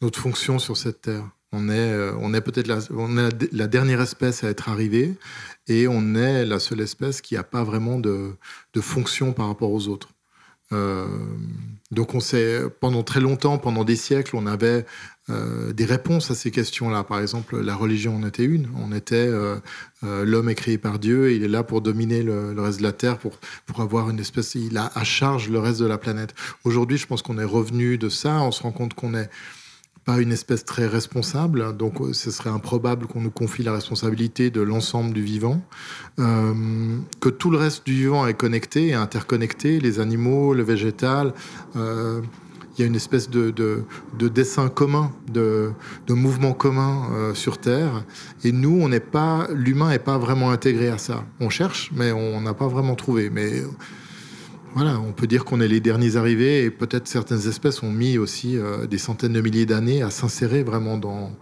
notre 0.00 0.20
fonction 0.20 0.58
sur 0.58 0.76
cette 0.76 1.02
terre. 1.02 1.28
On 1.56 1.68
est, 1.68 1.92
euh, 1.92 2.12
on 2.20 2.34
est 2.34 2.40
peut-être 2.40 2.68
la, 2.68 3.66
dernière 3.66 4.00
espèce 4.00 4.44
à 4.44 4.48
être 4.48 4.68
arrivée 4.68 5.14
et 5.68 5.88
on 5.88 6.14
est 6.14 6.44
la 6.44 6.58
seule 6.58 6.80
espèce 6.80 7.20
qui 7.20 7.34
n'a 7.34 7.42
pas 7.42 7.64
vraiment 7.64 7.98
de, 7.98 8.36
fonction 8.80 9.32
par 9.32 9.48
rapport 9.48 9.72
aux 9.72 9.88
autres. 9.88 10.10
Euh, 10.72 11.06
donc 11.92 12.14
on 12.14 12.20
sait, 12.20 12.62
pendant 12.80 13.02
très 13.02 13.20
longtemps, 13.20 13.56
pendant 13.56 13.84
des 13.84 13.96
siècles, 13.96 14.36
on 14.36 14.46
avait 14.46 14.84
euh, 15.30 15.72
des 15.72 15.86
réponses 15.86 16.30
à 16.30 16.34
ces 16.34 16.50
questions-là. 16.50 17.04
Par 17.04 17.20
exemple, 17.20 17.58
la 17.58 17.74
religion 17.74 18.16
en 18.16 18.26
était 18.26 18.44
une. 18.44 18.68
On 18.76 18.92
était 18.92 19.30
l'homme 20.02 20.50
est 20.50 20.54
créé 20.54 20.76
par 20.76 20.98
Dieu 20.98 21.30
et 21.30 21.36
il 21.36 21.42
est 21.42 21.48
là 21.48 21.62
pour 21.62 21.80
dominer 21.80 22.22
le, 22.22 22.52
le, 22.52 22.60
reste 22.60 22.78
de 22.78 22.82
la 22.82 22.92
terre, 22.92 23.16
pour, 23.18 23.38
pour 23.64 23.80
avoir 23.80 24.10
une 24.10 24.20
espèce. 24.20 24.56
Il 24.56 24.76
a 24.76 24.92
à 24.94 25.04
charge 25.04 25.48
le 25.48 25.58
reste 25.58 25.80
de 25.80 25.86
la 25.86 25.98
planète. 25.98 26.34
Aujourd'hui, 26.64 26.98
je 26.98 27.06
pense 27.06 27.22
qu'on 27.22 27.38
est 27.38 27.44
revenu 27.44 27.96
de 27.96 28.10
ça. 28.10 28.42
On 28.42 28.52
se 28.52 28.62
rend 28.62 28.72
compte 28.72 28.92
qu'on 28.92 29.14
est 29.14 29.30
pas 30.06 30.20
une 30.20 30.30
espèce 30.30 30.64
très 30.64 30.86
responsable, 30.86 31.76
donc 31.76 32.00
euh, 32.00 32.12
ce 32.12 32.30
serait 32.30 32.48
improbable 32.48 33.08
qu'on 33.08 33.20
nous 33.20 33.30
confie 33.30 33.64
la 33.64 33.72
responsabilité 33.72 34.50
de 34.50 34.60
l'ensemble 34.60 35.12
du 35.12 35.22
vivant, 35.22 35.60
euh, 36.20 36.54
que 37.20 37.28
tout 37.28 37.50
le 37.50 37.58
reste 37.58 37.84
du 37.84 37.92
vivant 37.92 38.24
est 38.28 38.34
connecté 38.34 38.86
et 38.88 38.94
interconnecté, 38.94 39.80
les 39.80 39.98
animaux, 39.98 40.54
le 40.54 40.62
végétal. 40.62 41.34
Euh, 41.74 42.22
il 42.78 42.82
y 42.82 42.84
a 42.84 42.86
une 42.86 42.94
espèce 42.94 43.30
de, 43.30 43.50
de, 43.50 44.28
dessin 44.28 44.68
commun, 44.68 45.10
de, 45.32 45.72
de 46.06 46.12
mouvement 46.12 46.52
commun 46.52 47.32
sur 47.32 47.56
Terre. 47.56 48.04
Et 48.44 48.52
nous, 48.52 48.78
on 48.82 48.90
n'est 48.90 49.00
pas, 49.00 49.48
l'humain 49.50 49.88
n'est 49.88 49.98
pas 49.98 50.18
vraiment 50.18 50.50
intégré 50.50 50.90
à 50.90 50.98
ça. 50.98 51.24
On 51.40 51.48
cherche, 51.48 51.90
mais 51.94 52.12
on 52.12 52.38
n'a 52.42 52.52
pas 52.52 52.68
vraiment 52.68 52.94
trouvé. 52.94 53.30
Mais 53.30 53.62
voilà, 54.76 55.00
on 55.00 55.14
peut 55.14 55.26
dire 55.26 55.46
qu'on 55.46 55.62
est 55.62 55.68
les 55.68 55.80
derniers 55.80 56.16
arrivés 56.16 56.64
et 56.64 56.70
peut-être 56.70 57.08
certaines 57.08 57.48
espèces 57.48 57.82
ont 57.82 57.90
mis 57.90 58.18
aussi 58.18 58.58
euh, 58.58 58.86
des 58.86 58.98
centaines 58.98 59.32
de 59.32 59.40
milliers 59.40 59.64
d'années 59.64 60.02
à 60.02 60.10
s'insérer 60.10 60.62
vraiment 60.62 60.98
dans, 60.98 61.32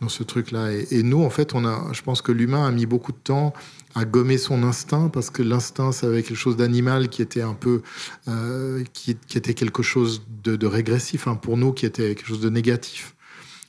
dans 0.00 0.08
ce 0.08 0.24
truc-là. 0.24 0.72
Et, 0.72 1.04
nous, 1.04 1.22
en 1.22 1.30
fait, 1.30 1.54
on 1.54 1.64
a, 1.64 1.92
je 1.92 2.02
pense 2.02 2.20
que 2.20 2.32
l'humain 2.32 2.66
a 2.66 2.72
mis 2.72 2.86
beaucoup 2.86 3.12
de 3.12 3.18
temps 3.22 3.52
à 3.94 4.04
gommer 4.04 4.38
son 4.38 4.64
instinct 4.64 5.08
parce 5.08 5.30
que 5.30 5.44
l'instinct, 5.44 5.92
ça 5.92 6.08
avait 6.08 6.24
quelque 6.24 6.36
chose 6.36 6.56
d'animal 6.56 7.10
qui 7.10 7.22
était 7.22 7.42
un 7.42 7.54
peu, 7.54 7.82
euh, 8.26 8.82
qui, 8.92 9.12
était 9.36 9.54
quelque 9.54 9.84
chose 9.84 10.26
de, 10.42 10.66
régressif 10.66 11.28
hein, 11.28 11.36
pour 11.36 11.56
nous, 11.56 11.72
qui 11.72 11.86
était 11.86 12.16
quelque 12.16 12.26
chose 12.26 12.40
de 12.40 12.50
négatif 12.50 13.14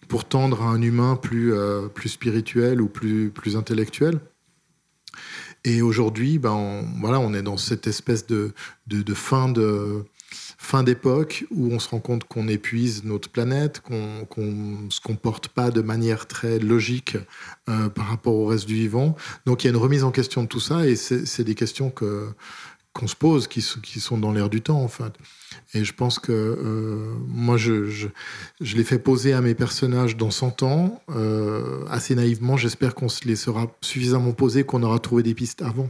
pour 0.08 0.26
tendre 0.26 0.64
à 0.64 0.66
un 0.66 0.82
humain 0.82 1.16
plus, 1.16 1.54
euh, 1.54 1.90
plus 1.90 2.10
spirituel 2.10 2.82
ou 2.82 2.88
plus, 2.88 3.30
plus 3.30 3.56
intellectuel. 3.56 4.20
Et 5.64 5.82
aujourd'hui, 5.82 6.40
ben, 6.40 6.52
on, 6.52 6.86
voilà, 7.00 7.20
on 7.20 7.34
est 7.34 7.44
dans 7.44 7.58
cette 7.58 7.88
espèce 7.88 8.26
de, 8.26 8.54
de, 8.88 9.14
fin, 9.14 9.48
de, 9.48 10.04
fin 10.58 10.84
d'époque 10.84 11.46
où 11.52 11.72
on 11.72 11.80
se 11.80 11.90
rend 11.90 12.00
compte 12.00 12.24
qu'on 12.24 12.48
épuise 12.48 13.04
notre 13.04 13.30
planète, 13.30 13.82
qu'on 13.82 14.26
ne 14.38 14.90
se 14.90 15.02
comporte 15.02 15.50
pas 15.50 15.70
de 15.70 15.82
manière 15.82 16.28
très 16.28 16.58
logique 16.58 17.18
euh, 17.70 17.90
par 17.90 18.08
rapport 18.08 18.34
au 18.34 18.48
reste 18.48 18.66
du 18.66 18.76
vivant. 18.76 19.16
Donc 19.46 19.64
il 19.64 19.68
y 19.68 19.70
a 19.70 19.72
une 19.74 19.82
remise 19.82 20.04
en 20.04 20.12
question 20.12 20.44
de 20.44 20.48
tout 20.48 20.60
ça 20.60 20.88
et 20.88 20.96
c'est 20.96 21.44
des 21.44 21.56
questions 21.56 21.92
que 21.92 22.30
qu'on 22.94 23.08
se 23.08 23.16
pose, 23.16 23.48
qui, 23.48 23.62
sont 23.62 24.18
dans 24.18 24.32
l'air 24.32 24.50
du 24.50 24.62
temps 24.62 24.82
en 24.82 24.88
fait. 24.88 25.14
Et 25.74 25.86
je 25.86 25.94
pense 25.94 26.20
que 26.20 26.32
euh, 26.32 27.14
moi, 27.28 27.58
je, 27.58 27.86
je, 27.86 28.08
je 28.60 28.76
l'ai 28.76 28.84
fait 28.84 29.00
poser 29.00 29.34
à 29.34 29.42
mes 29.42 29.56
personnages 29.56 30.18
dans 30.18 30.32
100 30.32 30.64
ans, 30.64 31.02
euh, 31.10 31.86
assez 31.90 32.16
naïvement. 32.16 32.58
J'espère 32.58 32.94
qu'on 32.94 33.10
se 33.10 33.26
les 33.26 33.36
sera 33.36 33.68
suffisamment 33.82 34.34
posés, 34.34 34.64
qu'on 34.66 34.84
aura 34.84 35.00
trouvé 35.00 35.24
des 35.24 35.34
pistes 35.34 35.62
avant. 35.62 35.90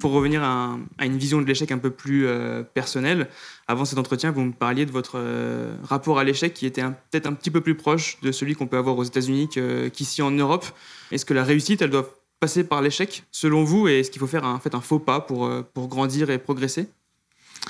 Pour 0.00 0.12
revenir 0.12 0.42
à, 0.44 0.76
une 1.04 1.18
vision 1.18 1.40
de 1.40 1.46
l'échec 1.46 1.70
un 1.72 1.78
peu 1.78 1.90
plus 1.90 2.26
euh, 2.26 2.62
personnelle, 2.62 3.28
avant 3.66 3.84
cet 3.84 3.98
entretien, 3.98 4.30
vous 4.30 4.42
me 4.42 4.52
parliez 4.52 4.86
de 4.86 4.92
votre 4.92 5.16
euh, 5.16 5.76
rapport 5.82 6.18
à 6.18 6.24
l'échec 6.24 6.54
qui 6.54 6.66
était 6.66 6.82
peut-être 7.10 7.26
un 7.26 7.32
petit 7.32 7.50
peu 7.50 7.60
plus 7.60 7.74
proche 7.74 8.20
de 8.22 8.32
celui 8.32 8.54
qu'on 8.54 8.66
peut 8.66 8.78
avoir 8.78 8.96
aux 8.96 9.04
États-Unis 9.04 9.48
qu'ici 9.92 10.22
en 10.22 10.30
Europe. 10.30 10.66
Est-ce 11.10 11.24
que 11.24 11.34
la 11.34 11.44
réussite, 11.44 11.82
elle 11.82 11.90
doit 11.90 12.17
passer 12.40 12.64
par 12.64 12.82
l'échec, 12.82 13.24
selon 13.30 13.64
vous, 13.64 13.88
et 13.88 14.00
est-ce 14.00 14.10
qu'il 14.10 14.20
faut 14.20 14.26
faire 14.26 14.44
un, 14.44 14.58
fait, 14.58 14.74
un 14.74 14.80
faux 14.80 14.98
pas 14.98 15.20
pour, 15.20 15.46
euh, 15.46 15.62
pour 15.74 15.88
grandir 15.88 16.30
et 16.30 16.38
progresser? 16.38 16.88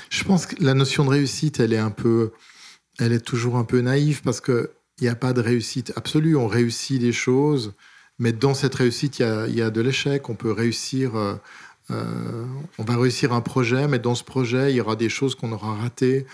Je 0.09 0.23
pense 0.23 0.45
que 0.45 0.55
la 0.63 0.73
notion 0.73 1.03
de 1.05 1.09
réussite, 1.09 1.59
elle 1.59 1.73
est 1.73 1.79
un 1.79 1.91
peu, 1.91 2.31
elle 2.99 3.11
est 3.11 3.25
toujours 3.25 3.57
un 3.57 3.63
peu 3.63 3.81
naïve 3.81 4.21
parce 4.21 4.41
que 4.41 4.71
il 4.99 5.03
n'y 5.03 5.09
a 5.09 5.15
pas 5.15 5.33
de 5.33 5.41
réussite 5.41 5.93
absolue. 5.95 6.35
On 6.35 6.47
réussit 6.47 6.99
des 6.99 7.13
choses, 7.13 7.73
mais 8.17 8.33
dans 8.33 8.53
cette 8.53 8.75
réussite, 8.75 9.19
il 9.19 9.21
y 9.21 9.25
a, 9.25 9.47
y 9.47 9.61
a, 9.61 9.69
de 9.69 9.81
l'échec. 9.81 10.29
On 10.29 10.35
peut 10.35 10.51
réussir. 10.51 11.15
Euh, 11.15 11.35
euh, 11.91 12.45
on 12.77 12.83
va 12.83 12.97
réussir 12.97 13.33
un 13.33 13.41
projet, 13.41 13.87
mais 13.87 13.97
dans 13.97 14.13
ce 14.13 14.23
projet, 14.23 14.71
il 14.71 14.75
y 14.75 14.81
aura 14.81 14.95
des 14.95 15.09
choses 15.09 15.35
qu'on 15.35 15.51
aura 15.51 15.75
ratées. 15.75 16.27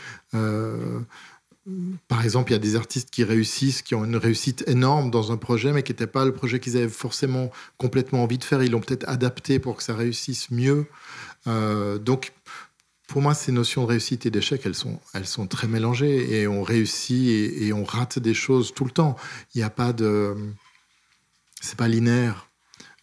Par 2.08 2.24
exemple, 2.24 2.52
il 2.52 2.54
y 2.54 2.58
a 2.58 2.60
des 2.60 2.76
artistes 2.76 3.10
qui 3.10 3.24
réussissent, 3.24 3.82
qui 3.82 3.96
ont 3.96 4.06
une 4.06 4.18
réussite 4.18 4.64
énorme 4.68 5.10
dans 5.10 5.32
un 5.32 5.38
projet, 5.38 5.74
mais 5.74 5.82
qui 5.82 5.92
n'était 5.92 6.08
pas 6.08 6.24
le 6.24 6.32
projet 6.32 6.60
qu'ils 6.60 6.78
avaient 6.78 6.88
forcément 6.88 7.52
complètement 7.78 8.24
envie 8.24 8.38
de 8.38 8.44
faire. 8.44 8.62
Ils 8.62 8.72
l'ont 8.72 8.82
peut-être 8.82 9.08
adapté 9.10 9.58
pour 9.58 9.78
que 9.78 9.84
ça 9.84 9.96
réussisse 9.96 10.52
mieux. 10.52 10.86
Euh, 11.48 11.98
donc, 11.98 12.34
pour 13.08 13.22
moi, 13.22 13.34
ces 13.34 13.52
notions 13.52 13.84
de 13.84 13.88
réussite 13.88 14.26
et 14.28 14.32
d'échec, 14.32 14.62
elles 14.66 14.76
sont, 14.76 15.00
elles 15.14 15.28
sont 15.28 15.48
très 15.48 15.68
mélangées 15.68 16.40
et 16.40 16.48
on 16.48 16.62
réussit 16.62 17.28
et, 17.30 17.68
et 17.68 17.74
on 17.74 17.84
rate 17.84 18.20
des 18.20 18.34
choses 18.36 18.74
tout 18.74 18.86
le 18.86 18.92
temps. 18.92 19.16
Il 19.54 19.60
n'y 19.60 19.64
a 19.64 19.70
pas 19.72 19.92
de. 19.92 20.36
C'est 21.62 21.78
pas 21.78 21.88
linéaire. 21.88 22.48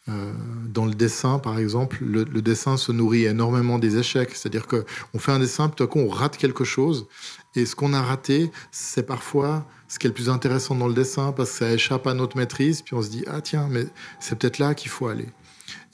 Euh, 0.08 0.32
dans 0.66 0.84
le 0.84 0.94
dessin, 0.94 1.38
par 1.38 1.58
exemple, 1.58 1.98
le, 2.00 2.24
dessin 2.24 2.76
se 2.76 2.90
nourrit 2.90 3.24
énormément 3.24 3.78
des 3.78 3.98
échecs. 3.98 4.34
C'est-à-dire 4.34 4.66
qu'on 4.66 5.18
fait 5.18 5.32
un 5.32 5.38
dessin, 5.38 5.68
tout 5.68 5.84
à 5.84 5.86
coup, 5.86 6.00
on 6.00 6.08
rate 6.08 6.36
quelque 6.36 6.64
chose. 6.64 7.06
Et 7.54 7.66
ce 7.66 7.74
qu'on 7.74 7.92
a 7.92 8.02
raté, 8.02 8.50
c'est 8.70 9.04
parfois 9.04 9.66
ce 9.88 9.98
qui 9.98 10.06
est 10.06 10.10
le 10.10 10.14
plus 10.14 10.30
intéressant 10.30 10.74
dans 10.74 10.88
le 10.88 10.94
dessin, 10.94 11.32
parce 11.32 11.50
que 11.50 11.56
ça 11.58 11.72
échappe 11.72 12.06
à 12.06 12.14
notre 12.14 12.36
maîtrise. 12.36 12.82
Puis 12.82 12.94
on 12.94 13.02
se 13.02 13.10
dit, 13.10 13.24
ah 13.26 13.40
tiens, 13.40 13.68
mais 13.70 13.86
c'est 14.20 14.38
peut-être 14.38 14.58
là 14.58 14.74
qu'il 14.74 14.90
faut 14.90 15.08
aller. 15.08 15.28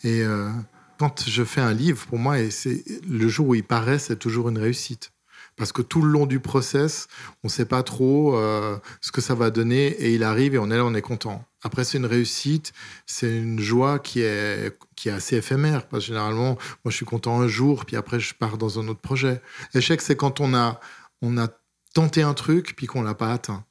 Et 0.04 0.22
euh, 0.22 0.50
quand 0.98 1.24
je 1.26 1.42
fais 1.42 1.60
un 1.60 1.72
livre, 1.72 2.06
pour 2.06 2.18
moi, 2.18 2.36
le 2.38 3.28
jour 3.28 3.48
où 3.48 3.54
il 3.54 3.64
paraît, 3.64 3.98
c'est 3.98 4.16
toujours 4.16 4.48
une 4.48 4.58
réussite 4.58 5.12
parce 5.58 5.72
que 5.72 5.82
tout 5.82 6.00
le 6.00 6.08
long 6.08 6.24
du 6.24 6.40
process, 6.40 7.08
on 7.42 7.48
ne 7.48 7.50
sait 7.50 7.66
pas 7.66 7.82
trop 7.82 8.36
euh, 8.36 8.78
ce 9.00 9.12
que 9.12 9.20
ça 9.20 9.34
va 9.34 9.50
donner 9.50 9.88
et 9.88 10.14
il 10.14 10.22
arrive 10.22 10.54
et 10.54 10.58
on 10.58 10.70
est 10.70 10.76
là, 10.76 10.84
on 10.84 10.94
est 10.94 11.02
content. 11.02 11.44
Après, 11.64 11.82
c'est 11.82 11.98
une 11.98 12.06
réussite, 12.06 12.72
c'est 13.04 13.36
une 13.36 13.58
joie 13.58 13.98
qui 13.98 14.20
est, 14.20 14.78
qui 14.94 15.08
est 15.08 15.12
assez 15.12 15.36
éphémère 15.36 15.88
parce 15.88 16.04
que 16.04 16.08
généralement, 16.08 16.56
moi, 16.84 16.90
je 16.90 16.92
suis 16.92 17.04
content 17.04 17.40
un 17.40 17.48
jour, 17.48 17.84
puis 17.84 17.96
après, 17.96 18.20
je 18.20 18.32
pars 18.34 18.56
dans 18.56 18.78
un 18.78 18.86
autre 18.86 19.00
projet. 19.00 19.42
Échec, 19.74 20.00
c'est 20.00 20.14
quand 20.14 20.40
on 20.40 20.54
a, 20.54 20.80
on 21.22 21.38
a 21.38 21.48
tenté 21.94 22.22
un 22.22 22.34
truc 22.34 22.74
puis 22.76 22.86
qu'on 22.86 23.02
l'a 23.02 23.14
pas 23.14 23.32
atteint. 23.32 23.64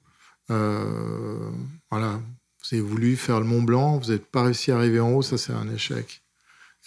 Euh, 0.49 1.51
voilà, 1.89 2.19
vous 2.61 2.75
avez 2.75 2.81
voulu 2.81 3.15
faire 3.15 3.39
le 3.39 3.45
Mont 3.45 3.61
Blanc, 3.61 3.97
vous 3.97 4.11
n'êtes 4.11 4.25
pas 4.25 4.43
réussi 4.43 4.71
à 4.71 4.77
arriver 4.77 4.99
en 4.99 5.11
haut, 5.11 5.21
ça, 5.21 5.37
c'est 5.37 5.53
un 5.53 5.69
échec. 5.69 6.23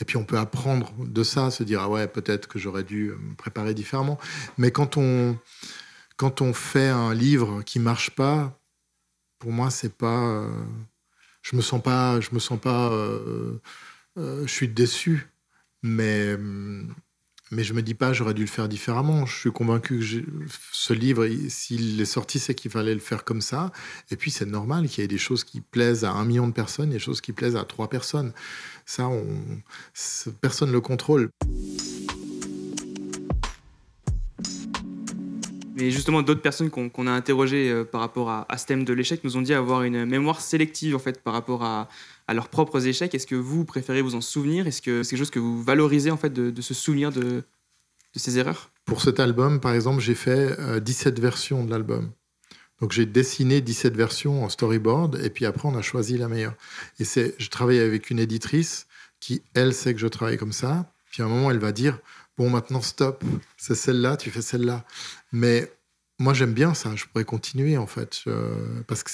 Et 0.01 0.05
puis 0.05 0.17
on 0.17 0.25
peut 0.25 0.39
apprendre 0.39 0.93
de 0.99 1.23
ça, 1.23 1.51
se 1.51 1.63
dire 1.63 1.83
ah 1.83 1.89
ouais 1.89 2.09
peut-être 2.09 2.49
que 2.49 2.59
j'aurais 2.59 2.85
dû 2.85 3.13
me 3.21 3.35
préparer 3.35 3.75
différemment. 3.75 4.19
Mais 4.57 4.71
quand 4.71 4.97
on 4.97 5.39
quand 6.17 6.41
on 6.41 6.53
fait 6.55 6.89
un 6.89 7.13
livre 7.15 7.63
qui 7.63 7.81
marche 7.81 8.11
pas, 8.11 8.59
pour 9.39 9.53
moi 9.53 9.71
c'est 9.71 9.95
pas, 9.95 10.27
euh, 10.27 10.65
je 11.43 11.57
me 11.57 11.61
sens 11.61 11.83
pas, 11.83 12.21
je 12.21 12.31
me 12.33 12.39
sens 12.39 12.59
pas, 12.59 12.91
euh, 12.93 13.59
je 14.17 14.47
suis 14.47 14.69
déçu, 14.69 15.29
mais 15.83 16.37
mais 17.51 17.65
je 17.65 17.75
me 17.75 17.83
dis 17.83 17.95
pas 17.95 18.13
j'aurais 18.13 18.35
dû 18.35 18.43
le 18.43 18.49
faire 18.49 18.69
différemment. 18.69 19.27
Je 19.27 19.37
suis 19.37 19.53
convaincu 19.53 19.99
que 19.99 20.49
ce 20.73 20.93
livre, 20.93 21.27
s'il 21.49 22.01
est 22.01 22.05
sorti, 22.05 22.39
c'est 22.39 22.55
qu'il 22.55 22.71
fallait 22.71 22.95
le 22.95 23.01
faire 23.01 23.25
comme 23.25 23.41
ça. 23.41 23.73
Et 24.11 24.17
puis 24.17 24.31
c'est 24.31 24.47
normal 24.47 24.89
qu'il 24.89 25.03
y 25.03 25.05
ait 25.05 25.09
des 25.09 25.19
choses 25.19 25.45
qui 25.45 25.61
plaisent 25.61 26.05
à 26.05 26.13
un 26.13 26.25
million 26.25 26.47
de 26.47 26.53
personnes 26.53 26.91
et 26.91 26.95
des 26.95 26.99
choses 26.99 27.21
qui 27.21 27.33
plaisent 27.33 27.57
à 27.57 27.65
trois 27.65 27.89
personnes. 27.89 28.33
Ça, 28.87 29.09
on, 29.09 29.25
personne 30.41 30.69
ne 30.69 30.75
le 30.75 30.81
contrôle. 30.81 31.31
Mais 35.81 35.91
justement, 35.91 36.23
d'autres 36.23 36.43
personnes 36.43 36.71
qu'on 36.71 37.07
a 37.07 37.11
interrogées 37.11 37.71
euh, 37.71 37.85
par 37.85 38.01
rapport 38.01 38.31
à, 38.31 38.47
ce 38.57 38.67
thème 38.67 38.85
de 38.85 38.93
l'échec 38.93 39.25
nous 39.25 39.37
ont 39.37 39.43
dit 39.43 39.55
avoir 39.55 39.83
une 39.83 40.05
mémoire 40.05 40.41
sélective 40.41 40.95
en 40.95 40.99
fait 40.99 41.23
par 41.23 41.33
rapport 41.33 41.65
à, 41.65 41.89
leurs 42.33 42.49
propres 42.49 42.87
échecs. 42.87 43.13
Est-ce 43.13 43.27
que 43.27 43.35
vous 43.35 43.65
préférez 43.65 44.03
vous 44.03 44.15
en 44.15 44.21
souvenir? 44.21 44.69
Est-ce 44.69 44.81
que 44.83 45.03
c'est 45.03 45.11
quelque 45.11 45.19
chose 45.19 45.31
que 45.31 45.41
vous 45.41 45.61
valorisez 45.61 46.13
en 46.13 46.17
fait 46.17 46.33
de, 46.33 46.61
se 46.61 46.75
souvenir 46.75 47.11
de, 47.11 47.21
de, 47.23 47.45
ces 48.15 48.39
erreurs? 48.39 48.71
Pour 48.85 49.03
cet 49.03 49.19
album, 49.19 49.59
par 49.59 49.75
exemple, 49.75 50.01
j'ai 50.01 50.15
fait 50.15 50.57
17 50.81 51.19
euh, 51.19 51.23
versions 51.23 51.65
de 51.65 51.71
l'album. 51.71 52.11
Donc 52.81 52.93
j'ai 52.93 53.05
dessiné 53.05 53.61
17 53.61 53.97
versions 53.97 54.45
en 54.45 54.49
storyboard 54.49 55.21
et 55.23 55.29
puis 55.29 55.45
après 55.45 55.69
on 55.69 55.77
a 55.77 55.83
choisi 55.83 56.17
la 56.17 56.29
meilleure. 56.29 56.55
Et 56.99 57.05
c'est, 57.05 57.35
je 57.39 57.49
travaille 57.51 57.81
avec 57.81 58.11
une 58.11 58.19
éditrice 58.19 58.87
qui, 59.19 59.43
elle, 59.55 59.75
sait 59.75 59.93
que 59.93 60.01
je 60.01 60.07
travaille 60.07 60.39
comme 60.39 60.53
ça. 60.53 60.91
Puis 61.11 61.23
à 61.23 61.27
un 61.27 61.29
moment, 61.29 61.51
elle 61.51 61.59
va 61.59 61.73
dire, 61.73 61.99
bon, 62.39 62.49
maintenant 62.49 62.81
stop, 62.81 63.23
c'est 63.57 63.75
celle-là, 63.75 64.17
tu 64.17 64.31
fais 64.31 64.43
celle-là. 64.43 64.85
Mais 65.33 65.71
moi, 66.19 66.35
j'aime 66.35 66.53
bien 66.53 66.75
ça, 66.75 66.95
je 66.97 67.07
pourrais 67.07 67.25
continuer 67.25 67.79
en 67.79 67.87
fait, 67.87 68.25
parce 68.87 69.03
que 69.03 69.11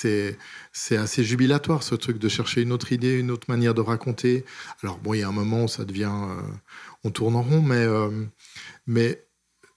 c'est, 0.73 0.96
assez 0.96 1.23
jubilatoire 1.23 1.85
ce 1.85 1.94
truc 1.94 2.18
de 2.18 2.28
chercher 2.28 2.62
une 2.62 2.73
autre 2.73 2.90
idée, 2.92 3.18
une 3.18 3.30
autre 3.30 3.46
manière 3.49 3.75
de 3.75 3.80
raconter. 3.80 4.44
Alors 4.82 4.99
bon, 4.99 5.14
il 5.14 5.20
y 5.20 5.23
a 5.23 5.28
un 5.28 5.32
moment 5.32 5.64
où 5.64 5.68
ça 5.68 5.85
devient, 5.85 6.11
euh, 6.12 6.40
on 7.04 7.11
tourne 7.11 7.37
en 7.37 7.42
rond, 7.42 7.62
mais, 7.62 7.76
euh, 7.76 8.11
mais 8.88 9.25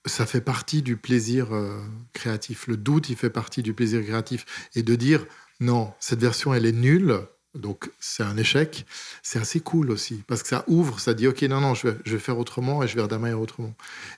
ça 0.05 0.25
fait 0.25 0.41
partie 0.41 0.81
du 0.81 0.97
plaisir 0.97 1.53
euh, 1.53 1.79
créatif. 2.13 2.67
Le 2.67 2.77
doute, 2.77 3.09
il 3.09 3.15
fait 3.15 3.29
partie 3.29 3.61
du 3.61 3.73
plaisir 3.73 4.03
créatif. 4.03 4.45
Et 4.75 4.83
de 4.83 4.95
dire, 4.95 5.25
non, 5.59 5.93
cette 5.99 6.21
version, 6.21 6.53
elle 6.53 6.65
est 6.65 6.71
nulle, 6.71 7.21
donc 7.53 7.91
c'est 7.99 8.23
un 8.23 8.37
échec, 8.37 8.85
c'est 9.23 9.39
assez 9.39 9.59
cool 9.59 9.91
aussi, 9.91 10.23
parce 10.27 10.43
que 10.43 10.49
ça 10.49 10.63
ouvre, 10.67 10.99
ça 10.99 11.13
dit, 11.13 11.27
OK, 11.27 11.41
non, 11.43 11.61
non, 11.61 11.73
je 11.73 11.89
vais, 11.89 11.97
je 12.05 12.13
vais 12.13 12.19
faire 12.19 12.37
autrement 12.37 12.83
et 12.83 12.87
je 12.87 12.95
vais 12.95 13.01
redémarrer 13.01 13.33
autrement. 13.33 13.75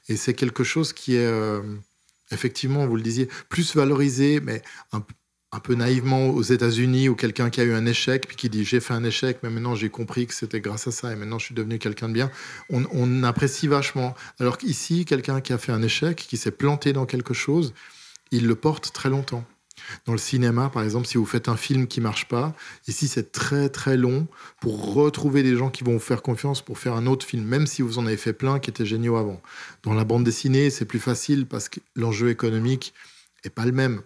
Et 0.07 0.17
c'est 0.17 0.33
quelque 0.33 0.63
chose 0.63 0.93
qui 0.93 1.15
est, 1.15 1.25
euh, 1.25 1.61
effectivement, 2.31 2.85
vous 2.87 2.95
le 2.95 3.01
disiez, 3.01 3.27
plus 3.49 3.75
valorisé, 3.75 4.39
mais 4.39 4.61
un, 4.91 5.01
peu 5.59 5.75
naïvement 5.75 6.29
aux 6.29 6.41
États-Unis 6.41 7.09
ou 7.09 7.15
quelqu'un 7.15 7.49
qui 7.49 7.59
a 7.59 7.65
eu 7.65 7.73
un 7.73 7.85
échec 7.85 8.25
puis 8.25 8.37
qui 8.37 8.49
dit 8.49 8.63
j'ai 8.63 8.79
fait 8.79 8.93
un 8.93 9.03
échec 9.03 9.39
mais 9.43 9.49
maintenant 9.49 9.75
j'ai 9.75 9.89
compris 9.89 10.25
que 10.25 10.33
c'était 10.33 10.61
grâce 10.61 10.87
à 10.87 10.91
ça 10.91 11.11
et 11.11 11.15
maintenant 11.17 11.39
je 11.39 11.47
suis 11.47 11.55
devenu 11.55 11.77
quelqu'un 11.77 12.07
de 12.07 12.13
bien. 12.13 12.31
On, 12.69 13.23
apprécie 13.23 13.67
vachement. 13.67 14.15
Alors 14.39 14.57
qu'ici 14.57 15.03
quelqu'un 15.03 15.41
qui 15.41 15.51
a 15.51 15.57
fait 15.57 15.73
un 15.73 15.81
échec 15.81 16.15
qui 16.15 16.37
s'est 16.37 16.51
planté 16.51 16.93
dans 16.93 17.05
quelque 17.05 17.33
chose 17.33 17.73
il 18.31 18.47
le 18.47 18.55
porte 18.55 18.93
très 18.93 19.09
longtemps 19.09 19.43
dans 20.05 20.13
le 20.13 20.17
cinéma, 20.17 20.69
par 20.69 20.83
exemple, 20.83 21.07
si 21.07 21.17
vous 21.17 21.25
faites 21.25 21.49
un 21.49 21.57
film 21.57 21.87
qui 21.87 22.01
marche 22.01 22.27
pas, 22.27 22.55
ici 22.87 23.07
c'est 23.07 23.31
très 23.31 23.69
très 23.69 23.97
long 23.97 24.27
pour 24.59 24.93
retrouver 24.93 25.43
des 25.43 25.55
gens 25.55 25.69
qui 25.69 25.83
vont 25.83 25.93
vous 25.93 25.99
faire 25.99 26.21
confiance 26.21 26.61
pour 26.61 26.79
faire 26.79 26.93
un 26.93 27.07
autre 27.07 27.25
film, 27.25 27.43
même 27.43 27.67
si 27.67 27.81
vous 27.81 27.97
en 27.99 28.05
avez 28.05 28.17
fait 28.17 28.33
plein 28.33 28.59
qui 28.59 28.69
étaient 28.69 28.85
géniaux 28.85 29.17
avant. 29.17 29.41
Dans 29.83 29.93
la 29.93 30.03
bande 30.03 30.23
dessinée, 30.23 30.69
c'est 30.69 30.85
plus 30.85 30.99
facile 30.99 31.45
parce 31.45 31.69
que 31.69 31.79
l'enjeu 31.95 32.29
économique 32.29 32.93
est 33.43 33.49
pas 33.49 33.65
le 33.65 33.71
même. 33.71 34.01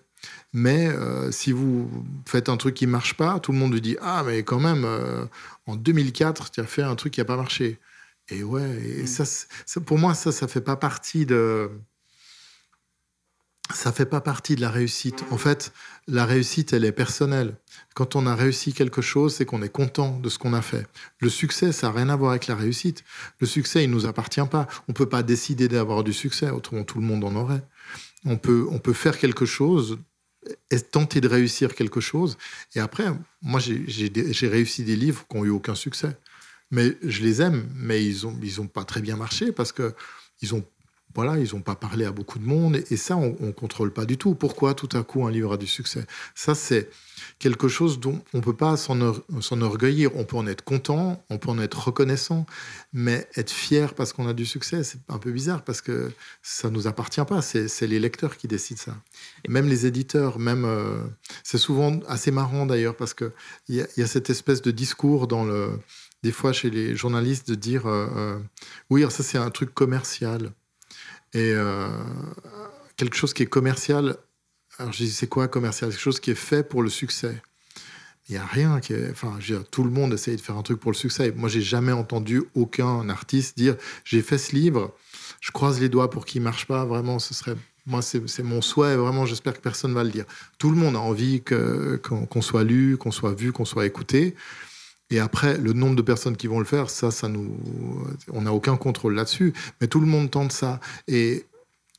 Mais 0.53 0.87
euh, 0.87 1.31
si 1.31 1.51
vous 1.51 1.89
faites 2.25 2.49
un 2.49 2.57
truc 2.57 2.75
qui 2.75 2.87
marche 2.87 3.15
pas, 3.15 3.39
tout 3.39 3.51
le 3.51 3.57
monde 3.57 3.73
vous 3.73 3.79
dit 3.79 3.97
Ah, 4.01 4.23
mais 4.25 4.43
quand 4.43 4.59
même, 4.59 4.85
euh, 4.85 5.25
en 5.67 5.75
2004, 5.75 6.51
tu 6.51 6.61
as 6.61 6.65
fait 6.65 6.81
un 6.81 6.95
truc 6.95 7.13
qui 7.13 7.19
n'a 7.19 7.25
pas 7.25 7.35
marché. 7.35 7.79
Et 8.29 8.43
ouais, 8.43 8.81
et 8.81 9.03
mm. 9.03 9.07
ça, 9.07 9.81
pour 9.81 9.97
moi, 9.97 10.13
ça, 10.13 10.31
ça 10.31 10.47
fait 10.47 10.61
pas 10.61 10.75
partie 10.75 11.25
de. 11.25 11.69
Ça 13.73 13.91
fait 13.91 14.05
pas 14.05 14.21
partie 14.21 14.55
de 14.55 14.61
la 14.61 14.69
réussite. 14.69 15.23
En 15.31 15.37
fait, 15.37 15.73
la 16.07 16.25
réussite, 16.25 16.73
elle 16.73 16.85
est 16.85 16.91
personnelle. 16.91 17.57
Quand 17.95 18.15
on 18.15 18.27
a 18.27 18.35
réussi 18.35 18.73
quelque 18.73 19.01
chose, 19.01 19.35
c'est 19.35 19.45
qu'on 19.45 19.63
est 19.63 19.69
content 19.69 20.19
de 20.19 20.29
ce 20.29 20.37
qu'on 20.37 20.53
a 20.53 20.61
fait. 20.61 20.87
Le 21.19 21.29
succès, 21.29 21.71
ça 21.71 21.87
n'a 21.87 21.93
rien 21.93 22.09
à 22.09 22.15
voir 22.15 22.31
avec 22.31 22.47
la 22.47 22.55
réussite. 22.55 23.03
Le 23.39 23.47
succès, 23.47 23.83
il 23.83 23.89
nous 23.89 24.05
appartient 24.05 24.45
pas. 24.49 24.67
On 24.87 24.93
peut 24.93 25.09
pas 25.09 25.23
décider 25.23 25.67
d'avoir 25.67 26.03
du 26.03 26.13
succès, 26.13 26.49
autrement 26.51 26.83
tout 26.83 26.99
le 26.99 27.05
monde 27.05 27.23
en 27.23 27.35
aurait. 27.35 27.63
On 28.23 28.37
peut, 28.37 28.67
on 28.69 28.77
peut 28.77 28.93
faire 28.93 29.17
quelque 29.17 29.45
chose 29.45 29.97
tenter 30.91 31.21
de 31.21 31.27
réussir 31.27 31.75
quelque 31.75 32.01
chose. 32.01 32.37
Et 32.75 32.79
après, 32.79 33.05
moi, 33.41 33.59
j'ai 33.59 34.47
réussi 34.47 34.83
des 34.83 34.95
livres 34.95 35.25
qui 35.29 35.37
n'ont 35.37 35.45
eu 35.45 35.49
aucun 35.49 35.75
succès. 35.75 36.17
Mais 36.71 36.97
je 37.03 37.21
les 37.21 37.41
aime, 37.41 37.69
mais 37.75 38.03
ils 38.03 38.23
n'ont 38.23 38.37
ils 38.41 38.59
ont 38.59 38.67
pas 38.67 38.83
très 38.83 39.01
bien 39.01 39.15
marché 39.15 39.51
parce 39.51 39.71
que 39.71 39.93
ils 40.41 40.55
ont 40.55 40.65
voilà, 41.15 41.37
ils 41.39 41.53
n'ont 41.53 41.61
pas 41.61 41.75
parlé 41.75 42.05
à 42.05 42.11
beaucoup 42.11 42.39
de 42.39 42.45
monde 42.45 42.75
et, 42.75 42.97
ça, 42.97 43.15
on 43.15 43.35
ne 43.39 43.51
contrôle 43.51 43.91
pas 43.91 44.05
du 44.05 44.17
tout. 44.17 44.35
Pourquoi 44.35 44.73
tout 44.73 44.89
à 44.93 45.03
coup 45.03 45.25
un 45.25 45.31
livre 45.31 45.53
a 45.53 45.57
du 45.57 45.67
succès? 45.67 46.05
Ça, 46.35 46.55
c'est 46.55 46.89
quelque 47.39 47.67
chose 47.67 47.99
dont 47.99 48.21
on 48.33 48.39
ne 48.39 48.43
peut 48.43 48.55
pas 48.55 48.75
s'enorgueillir. 48.77 50.11
On 50.15 50.25
peut 50.25 50.35
en 50.35 50.45
être 50.45 50.63
content, 50.63 51.23
on 51.29 51.37
peut 51.37 51.49
en 51.49 51.59
être 51.59 51.87
reconnaissant, 51.87 52.45
mais 52.91 53.27
être 53.35 53.51
fier 53.51 53.93
parce 53.93 54.11
qu'on 54.11 54.27
a 54.27 54.33
du 54.33 54.45
succès, 54.45 54.83
c'est 54.83 54.99
un 55.07 55.17
peu 55.17 55.31
bizarre 55.31 55.63
parce 55.63 55.81
que 55.81 56.11
ça 56.43 56.69
ne 56.69 56.73
nous 56.73 56.87
appartient 56.87 57.23
pas. 57.25 57.41
C'est 57.41 57.87
les 57.87 57.99
lecteurs 57.99 58.35
qui 58.35 58.47
décident 58.47 58.81
ça. 58.81 58.97
Et 59.45 59.51
même 59.51 59.67
les 59.67 59.85
éditeurs, 59.85 60.37
même. 60.37 60.65
Euh, 60.65 61.01
c'est 61.43 61.57
souvent 61.57 61.99
assez 62.07 62.31
marrant 62.31 62.65
d'ailleurs 62.65 62.95
parce 62.95 63.13
qu'il 63.13 63.31
y, 63.69 63.77
y, 63.97 64.01
a 64.01 64.07
cette 64.07 64.29
espèce 64.29 64.61
de 64.61 64.71
discours 64.71 65.27
dans 65.27 65.45
le 65.45 65.79
des 66.25 66.31
fois 66.31 66.53
chez 66.53 66.71
les 66.71 66.95
journalistes 66.95 67.47
de 67.47 67.53
dire 67.53 67.85
euh, 67.85 68.07
euh, 68.15 68.39
oui, 68.89 69.05
ça 69.11 69.21
c'est 69.21 69.37
un 69.37 69.51
truc 69.51 69.73
commercial. 69.73 70.51
Et 71.35 71.51
euh, 71.53 71.89
quelque 72.95 73.17
chose 73.17 73.33
qui 73.33 73.43
est 73.43 73.47
commercial, 73.47 74.15
alors 74.79 74.93
je 74.93 75.03
dis 75.03 75.11
c'est 75.11 75.27
quoi 75.27 75.49
commercial? 75.49 75.89
Quelque 75.89 76.01
chose 76.01 76.21
qui 76.21 76.31
est 76.31 76.35
fait 76.35 76.63
pour 76.63 76.81
le 76.81 76.89
succès. 76.89 77.41
Il 78.29 78.31
n'y 78.31 78.37
a 78.37 78.45
rien 78.45 78.79
qui 78.79 78.93
est. 78.93 79.11
Enfin, 79.11 79.35
je 79.39 79.53
veux 79.53 79.59
dire, 79.59 79.69
tout 79.69 79.83
le 79.83 79.89
monde 79.89 80.13
essaye 80.13 80.37
de 80.37 80.41
faire 80.41 80.55
un 80.55 80.63
truc 80.63 80.79
pour 80.79 80.91
le 80.91 80.95
succès. 80.95 81.33
Moi, 81.35 81.49
j'ai 81.49 81.61
jamais 81.61 81.91
entendu 81.91 82.41
aucun 82.55 83.09
artiste 83.09 83.57
dire 83.57 83.75
j'ai 84.05 84.21
fait 84.21 84.37
ce 84.37 84.55
livre, 84.55 84.95
je 85.41 85.51
croise 85.51 85.81
les 85.81 85.89
doigts 85.89 86.09
pour 86.09 86.25
qu'il 86.25 86.41
marche 86.41 86.67
pas. 86.67 86.85
Vraiment, 86.85 87.19
ce 87.19 87.33
serait. 87.33 87.55
Moi, 87.85 88.01
c'est 88.01 88.39
mon 88.41 88.61
souhait. 88.61 88.95
Vraiment, 88.95 89.25
j'espère 89.25 89.53
que 89.53 89.59
personne 89.59 89.93
va 89.93 90.05
le 90.05 90.09
dire. 90.09 90.25
Tout 90.57 90.71
le 90.71 90.77
monde 90.77 90.95
a 90.95 90.99
envie 90.99 91.43
qu'on 91.43 92.41
soit 92.41 92.63
lu, 92.63 92.97
qu'on 92.97 93.11
soit 93.11 93.33
vu, 93.33 93.51
qu'on 93.51 93.65
soit 93.65 93.85
écouté. 93.85 94.35
Et 95.11 95.19
après, 95.19 95.57
le 95.57 95.73
nombre 95.73 95.95
de 95.95 96.01
personnes 96.01 96.35
qui 96.35 96.47
vont 96.47 96.59
le 96.59 96.65
faire, 96.65 96.89
ça, 96.89 97.11
ça 97.11 97.27
nous, 97.27 97.57
on 98.31 98.41
n'a 98.41 98.53
aucun 98.53 98.75
contrôle 98.75 99.15
là-dessus. 99.15 99.53
Mais 99.79 99.87
tout 99.87 99.99
le 99.99 100.07
monde 100.07 100.31
tente 100.31 100.51
ça. 100.51 100.79
Et 101.07 101.45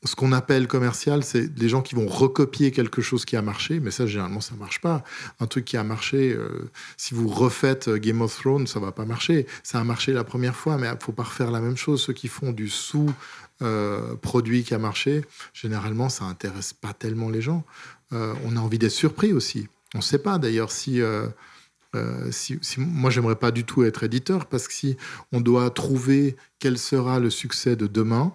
ce 0.03 0.15
qu'on 0.15 0.31
appelle 0.31 0.67
commercial, 0.67 1.23
c'est 1.23 1.49
les 1.57 1.69
gens 1.69 1.81
qui 1.81 1.95
vont 1.95 2.07
recopier 2.07 2.71
quelque 2.71 3.01
chose 3.01 3.25
qui 3.25 3.35
a 3.35 3.41
marché, 3.41 3.79
mais 3.79 3.91
ça, 3.91 4.05
généralement, 4.05 4.41
ça 4.41 4.55
marche 4.55 4.79
pas. 4.79 5.03
Un 5.39 5.47
truc 5.47 5.65
qui 5.65 5.77
a 5.77 5.83
marché, 5.83 6.33
euh, 6.33 6.69
si 6.97 7.15
vous 7.15 7.27
refaites 7.27 7.87
euh, 7.87 7.97
Game 7.97 8.21
of 8.21 8.35
Thrones, 8.35 8.67
ça 8.67 8.79
va 8.79 8.91
pas 8.91 9.05
marcher. 9.05 9.47
Ça 9.63 9.79
a 9.79 9.83
marché 9.83 10.13
la 10.13 10.23
première 10.23 10.55
fois, 10.55 10.77
mais 10.77 10.87
il 10.87 11.03
faut 11.03 11.13
pas 11.13 11.23
refaire 11.23 11.49
la 11.49 11.61
même 11.61 11.77
chose. 11.77 12.01
Ceux 12.01 12.13
qui 12.13 12.27
font 12.27 12.51
du 12.51 12.69
sous-produit 12.69 14.59
euh, 14.59 14.63
qui 14.63 14.73
a 14.73 14.79
marché, 14.79 15.25
généralement, 15.53 16.09
ça 16.09 16.25
intéresse 16.25 16.73
pas 16.73 16.93
tellement 16.93 17.29
les 17.29 17.41
gens. 17.41 17.63
on 18.11 18.55
a 18.55 18.59
envie 18.59 18.77
d'être 18.77 18.91
surpris 18.91 19.33
aussi. 19.33 19.67
On 19.95 19.99
ne 19.99 20.03
sait 20.03 20.19
pas 20.19 20.37
d'ailleurs 20.37 20.71
si 20.71 21.01
euh, 21.95 22.31
si, 22.31 22.59
moi, 22.77 23.09
j'aimerais 23.09 23.35
pas 23.35 23.51
du 23.51 23.63
tout 23.63 23.83
être 23.83 24.03
éditeur 24.03 24.45
parce 24.45 24.67
que 24.67 24.73
si 24.73 24.97
on 25.31 25.41
doit 25.41 25.69
trouver 25.69 26.35
quel 26.59 26.77
sera 26.77 27.19
le 27.19 27.29
succès 27.29 27.75
de 27.75 27.87
demain, 27.87 28.33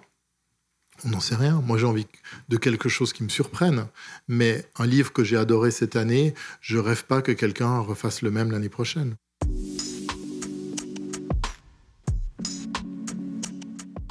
on 1.05 1.09
n'en 1.09 1.19
sait 1.19 1.35
rien. 1.35 1.61
Moi, 1.65 1.77
j'ai 1.77 1.85
envie 1.85 2.07
de 2.49 2.57
quelque 2.57 2.89
chose 2.89 3.13
qui 3.13 3.23
me 3.23 3.29
surprenne. 3.29 3.87
Mais 4.27 4.65
un 4.77 4.85
livre 4.85 5.11
que 5.11 5.23
j'ai 5.23 5.37
adoré 5.37 5.71
cette 5.71 5.95
année, 5.95 6.33
je 6.61 6.77
rêve 6.77 7.05
pas 7.05 7.21
que 7.21 7.31
quelqu'un 7.31 7.79
refasse 7.79 8.21
le 8.21 8.31
même 8.31 8.51
l'année 8.51 8.69
prochaine. 8.69 9.15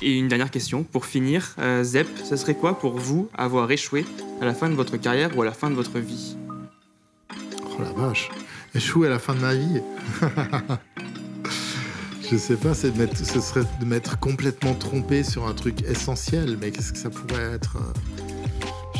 Et 0.05 0.19
une 0.19 0.27
dernière 0.27 0.51
question 0.51 0.83
pour 0.83 1.07
finir. 1.07 1.55
Euh, 1.59 1.85
Zep, 1.85 2.09
ce 2.25 2.35
serait 2.35 2.57
quoi 2.57 2.77
pour 2.77 2.99
vous 2.99 3.31
avoir 3.35 3.71
échoué 3.71 4.05
à 4.41 4.45
la 4.45 4.53
fin 4.53 4.69
de 4.69 4.75
votre 4.75 4.97
carrière 4.97 5.37
ou 5.37 5.43
à 5.43 5.45
la 5.45 5.53
fin 5.53 5.71
de 5.71 5.77
votre 5.77 6.01
vie? 6.01 6.37
Oh 7.65 7.81
la 7.81 7.93
vache 7.93 8.29
échouer 8.75 9.07
à 9.09 9.11
la 9.11 9.19
fin 9.19 9.35
de 9.35 9.41
ma 9.41 9.55
vie. 9.55 9.81
je 12.31 12.37
sais 12.37 12.57
pas, 12.57 12.75
ce 12.75 12.91
serait 13.41 13.64
de 13.81 13.85
m'être 13.85 14.19
complètement 14.19 14.75
trompé 14.75 15.23
sur 15.25 15.47
un 15.47 15.55
truc 15.55 15.83
essentiel, 15.83 16.57
mais 16.61 16.71
qu'est-ce 16.71 16.93
que 16.93 16.99
ça 16.99 17.11
pourrait 17.11 17.52
être 17.55 17.76
euh, 17.76 17.93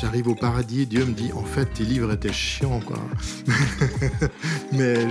J'arrive 0.01 0.29
au 0.29 0.35
paradis, 0.35 0.87
Dieu 0.87 1.05
me 1.05 1.13
dit 1.13 1.33
en 1.33 1.45
fait 1.45 1.67
tes 1.67 1.85
livres 1.85 2.13
étaient 2.13 2.33
chiants 2.33 2.81
quoi. 2.81 2.99
mais 4.73 5.07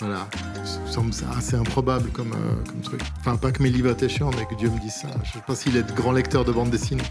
voilà, 0.00 0.28
ça 0.64 0.92
semble 0.92 1.12
assez 1.36 1.56
improbable 1.56 2.10
comme, 2.10 2.32
euh, 2.32 2.64
comme 2.70 2.80
truc. 2.80 3.00
Enfin, 3.20 3.36
pas 3.36 3.50
que 3.50 3.62
mes 3.62 3.70
livres 3.70 3.90
étaient 3.90 4.08
chiants, 4.08 4.30
mais 4.36 4.46
que 4.46 4.54
Dieu 4.54 4.70
me 4.70 4.78
dise 4.80 4.94
ça. 4.94 5.08
Je 5.24 5.32
sais 5.32 5.44
pas 5.46 5.54
s'il 5.54 5.76
est 5.76 5.82
de 5.82 5.92
grand 5.92 6.12
lecteur 6.12 6.44
de 6.44 6.52
bande 6.52 6.70
dessinée. 6.70 7.02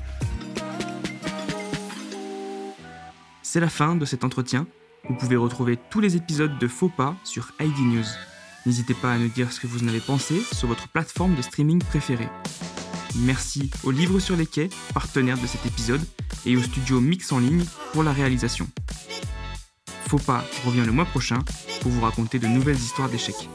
C'est 3.41 3.60
la 3.60 3.69
fin 3.69 3.95
de 3.95 4.06
cet 4.06 4.23
entretien. 4.23 4.67
Vous 5.08 5.15
pouvez 5.15 5.36
retrouver 5.36 5.78
tous 5.89 6.00
les 6.00 6.15
épisodes 6.15 6.58
de 6.58 6.68
Faux 6.68 6.89
pas 6.89 7.15
sur 7.24 7.52
ID 7.60 7.78
News. 7.80 8.06
N'hésitez 8.65 8.96
pas 8.96 9.13
à 9.13 9.18
nous 9.18 9.28
dire 9.28 9.52
ce 9.52 9.60
que 9.60 9.68
vous 9.68 9.84
en 9.84 9.88
avez 9.88 10.00
pensé 10.00 10.41
sur 10.52 10.68
votre 10.68 10.88
plateforme 10.88 11.36
de 11.36 11.44
streaming 11.44 11.80
préférée. 11.80 12.30
Merci 13.18 13.70
au 13.84 13.91
Livre 13.91 14.20
sur 14.20 14.36
les 14.36 14.48
quais, 14.48 14.70
partenaire 14.94 15.38
de 15.38 15.46
cet 15.46 15.65
épisode, 15.65 16.02
et 16.46 16.58
au 16.58 16.62
studio 16.62 17.00
Mix 17.00 17.32
en 17.32 17.39
ligne 17.39 17.63
pour 17.94 18.04
la 18.04 18.12
réalisation. 18.12 18.68
Faux 20.08 20.18
pas 20.18 20.44
revient 20.65 20.84
le 20.86 20.91
mois 20.91 21.06
prochain 21.06 21.39
pour 21.82 21.91
vous 21.91 22.02
raconter 22.02 22.39
de 22.39 22.48
nouvelles 22.48 22.76
histoires 22.76 23.10
d'échecs. 23.10 23.50